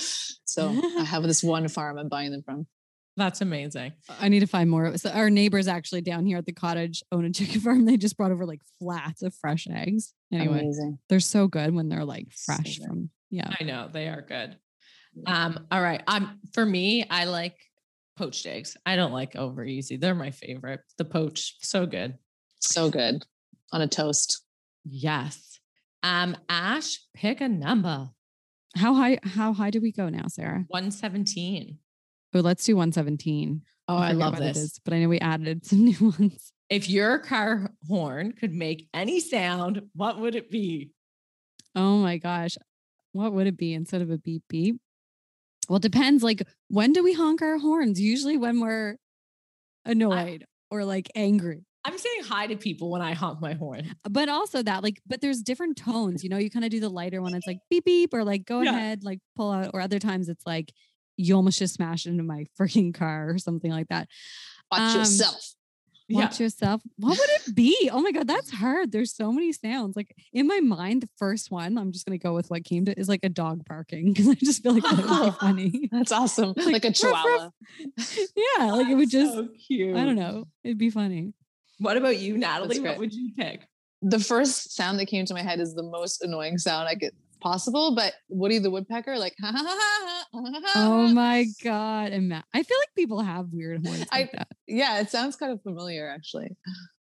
[0.45, 0.69] So
[0.99, 2.67] I have this one farm I'm buying them from.
[3.17, 3.93] That's amazing.
[4.19, 4.97] I need to find more.
[4.97, 7.85] So our neighbors actually down here at the cottage own a chicken farm.
[7.85, 10.13] They just brought over like flats of fresh eggs.
[10.31, 10.99] Anyway, Amazing.
[11.09, 12.87] they're so good when they're like fresh good.
[12.87, 13.53] from yeah.
[13.59, 14.57] I know they are good.
[15.25, 16.01] Um, all right.
[16.07, 17.55] I'm for me, I like
[18.21, 18.77] poached eggs.
[18.85, 19.97] I don't like over easy.
[19.97, 20.81] They're my favorite.
[20.99, 22.19] The poach, so good.
[22.59, 23.25] So good
[23.71, 24.43] on a toast.
[24.85, 25.59] Yes.
[26.03, 28.09] Um, Ash, pick a number.
[28.75, 30.65] How high how high do we go now, Sarah?
[30.67, 31.79] 117.
[32.35, 33.63] Oh, let's do 117.
[33.87, 34.57] Oh, I forget love this.
[34.57, 36.53] is, but I know we added some new ones.
[36.69, 40.91] If your car horn could make any sound, what would it be?
[41.75, 42.55] Oh my gosh.
[43.13, 44.79] What would it be instead of a beep beep?
[45.69, 46.23] Well, it depends.
[46.23, 47.99] Like, when do we honk our horns?
[47.99, 48.95] Usually when we're
[49.85, 51.65] annoyed or like angry.
[51.83, 53.95] I'm saying hi to people when I honk my horn.
[54.07, 56.23] But also that, like, but there's different tones.
[56.23, 57.33] You know, you kind of do the lighter one.
[57.33, 58.71] It's like beep beep or like go Yeah.
[58.71, 59.71] ahead, like pull out.
[59.73, 60.71] Or other times it's like
[61.17, 64.07] you almost just smashed into my freaking car or something like that.
[64.71, 65.53] Watch Um, yourself.
[66.15, 66.81] Watch yourself.
[66.97, 67.89] What would it be?
[67.91, 68.91] Oh my god, that's hard.
[68.91, 69.95] There's so many sounds.
[69.95, 72.99] Like in my mind, the first one, I'm just gonna go with what came to
[72.99, 75.89] is like a dog barking because I just feel like that would be funny.
[75.91, 76.53] That's awesome.
[76.55, 77.29] Like, Like, a chihuahua.
[77.29, 77.53] ruff.
[78.57, 79.33] yeah, like it would just.
[79.33, 79.95] so cute.
[79.97, 80.45] I don't know.
[80.63, 81.33] It'd be funny.
[81.79, 82.79] What about you, Natalie?
[82.79, 83.67] What would you pick?
[84.03, 87.11] the first sound that came to my head is the most annoying sound I could
[87.41, 90.25] possible, but Woody the Woodpecker, like ha ha ha ha.
[90.33, 92.11] ha, ha, Oh my god!
[92.13, 94.47] And I feel like people have weird horns I- like that.
[94.67, 96.55] yeah, it sounds kind of familiar actually.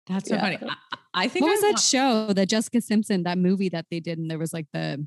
[0.08, 0.40] That's so Yeah.
[0.42, 0.58] funny.
[0.62, 0.74] I,
[1.14, 2.32] I think What I was that show?
[2.32, 5.06] That Jessica Simpson, that movie that they did, and there was like the.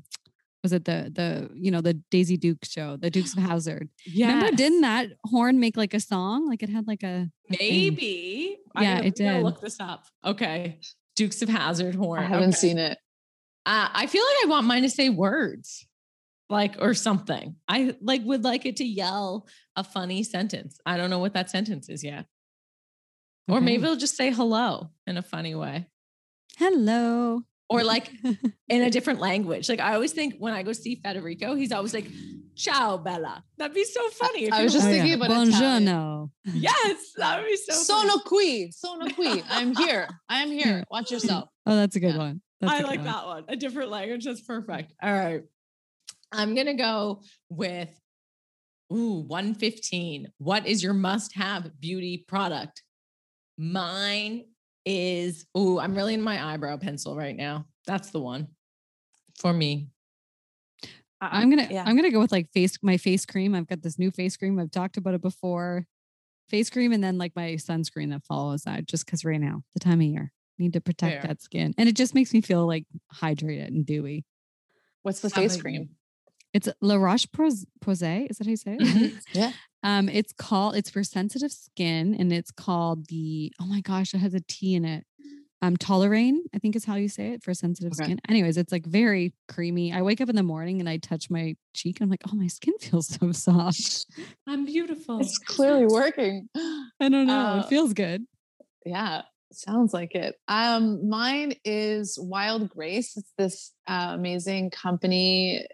[0.64, 3.88] Was it the the you know the Daisy Duke show, the Dukes of Hazzard?
[4.18, 4.56] Remember, Yes.
[4.56, 6.48] didn't that horn make like a song?
[6.48, 7.56] Like it had like a, a.
[7.60, 8.56] Maybe.
[8.74, 9.44] I Yeah, gotta- it we gotta did.
[9.44, 10.04] Look this up.
[10.24, 10.80] Okay.
[11.14, 12.18] Dukes of Hazzard horn.
[12.20, 12.56] I haven't Okay.
[12.56, 12.98] seen it.
[13.66, 15.86] Uh, I feel like I want mine to say words,
[16.48, 17.56] like or something.
[17.68, 20.78] I like would like it to yell a funny sentence.
[20.86, 22.26] I don't know what that sentence is yet.
[23.48, 25.88] Or maybe it'll just say hello in a funny way.
[26.58, 27.42] Hello.
[27.68, 28.10] or like
[28.68, 29.68] in a different language.
[29.68, 32.06] Like I always think when I go see Federico, he's always like,
[32.54, 34.50] "Ciao, Bella." That'd be so funny.
[34.50, 35.26] I was just Oh, thinking yeah.
[35.26, 35.82] about Italian.
[35.88, 36.30] Buongiorno.
[36.44, 37.72] yes, that would be so.
[37.74, 38.08] funny.
[38.08, 39.42] Sono qui, sono qui.
[39.50, 40.06] I'm here.
[40.28, 40.84] I am here.
[40.90, 41.48] Watch yourself.
[41.68, 42.18] Oh, that's a good Yeah.
[42.18, 42.40] one.
[42.60, 43.04] That's I like one.
[43.04, 43.44] that one.
[43.48, 44.24] A different language.
[44.24, 44.92] That's perfect.
[45.02, 45.42] All right.
[46.32, 47.90] I'm going to go with
[48.92, 50.32] ooh, 115.
[50.38, 52.82] What is your must have beauty product?
[53.58, 54.44] Mine
[54.84, 57.66] is, ooh, I'm really in my eyebrow pencil right now.
[57.86, 58.48] That's the one
[59.38, 59.88] for me.
[61.20, 61.82] I'm gonna yeah.
[61.86, 63.54] I'm gonna go with like face my face cream.
[63.54, 64.58] I've got this new face cream.
[64.58, 65.86] I've talked about it before.
[66.50, 69.80] Face cream and then like my sunscreen that follows that just because right now, the
[69.80, 71.28] time of year, need to protect Fair.
[71.28, 71.74] that skin.
[71.78, 72.84] And it just makes me feel like
[73.14, 74.24] hydrated and dewy.
[75.02, 75.90] What's the face cream?
[76.52, 78.30] It's La Roche Posay.
[78.30, 78.80] Is that how you say it?
[78.80, 79.22] Mhm.
[79.34, 79.52] Yeah.
[79.82, 84.18] Um, it's called it's for sensitive skin and it's called the oh my gosh, it
[84.18, 85.04] has a T in it.
[85.62, 88.04] Um, Tolerane, I think is how you say it for sensitive Okay.
[88.04, 88.20] skin.
[88.28, 89.92] Anyways, it's like very creamy.
[89.92, 92.36] I wake up in the morning and I touch my cheek and I'm like, oh,
[92.36, 94.06] my skin feels so soft.
[94.46, 95.20] I'm beautiful.
[95.20, 96.48] It's clearly working.
[96.56, 97.46] I don't know.
[97.46, 98.26] Uh, it feels good.
[98.84, 99.22] Yeah,
[99.52, 100.36] sounds like it.
[100.48, 103.16] Um, mine is Wild Grace.
[103.16, 105.66] It's this uh, amazing company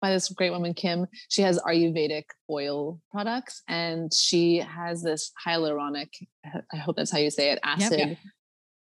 [0.00, 1.06] by this great woman Kim.
[1.28, 6.08] She has Ayurvedic oil products, and she has this hyaluronic.
[6.72, 7.58] I hope that's how you say it.
[7.64, 8.18] Acid.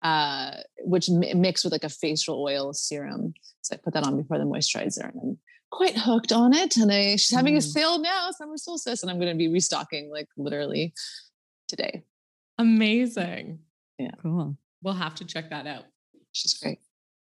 [0.03, 3.33] Uh, which mi- mixed with like a facial oil serum.
[3.61, 5.37] So I put that on before the moisturizer, and I'm
[5.71, 6.77] quite hooked on it.
[6.77, 7.73] And I, she's having a Mm.
[7.73, 10.93] sale now, summer solstice, and I'm going to be restocking like literally
[11.67, 12.03] today.
[12.59, 13.59] Amazing.
[14.21, 14.57] Cool.
[14.83, 15.85] We'll have to check that out.
[16.31, 16.79] She's great.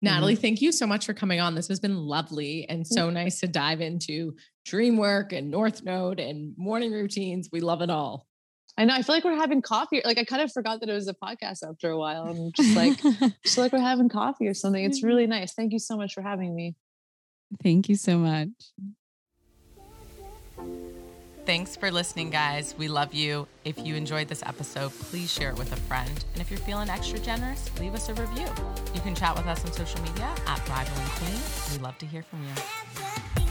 [0.02, 0.42] Natalie, mm-hmm.
[0.42, 1.56] thank you so much for coming on.
[1.56, 2.88] This has been lovely and mm.
[2.88, 4.36] so nice to dive into
[4.66, 7.50] dream work and North Node and morning routines.
[7.52, 8.28] We love it all.
[8.78, 8.94] I know.
[8.94, 10.02] I feel like we're having coffee.
[10.06, 12.24] Like I kind of forgot that it was a podcast after a while.
[12.24, 13.02] I'm just like,
[13.44, 14.84] just like we're having coffee or something.
[14.84, 15.08] It's mm-hmm.
[15.08, 15.54] really nice.
[15.54, 16.76] Thank you so much for having me.
[17.64, 18.50] Thank you so much.
[21.48, 22.76] Thanks for listening, guys.
[22.78, 23.48] We love you.
[23.64, 26.12] If you enjoyed this episode, please share it with a friend.
[26.34, 28.48] And if you're feeling extra generous, leave us a review.
[28.94, 31.40] You can chat with us on social media at Rival and Queen.
[31.72, 33.47] We love to hear from you.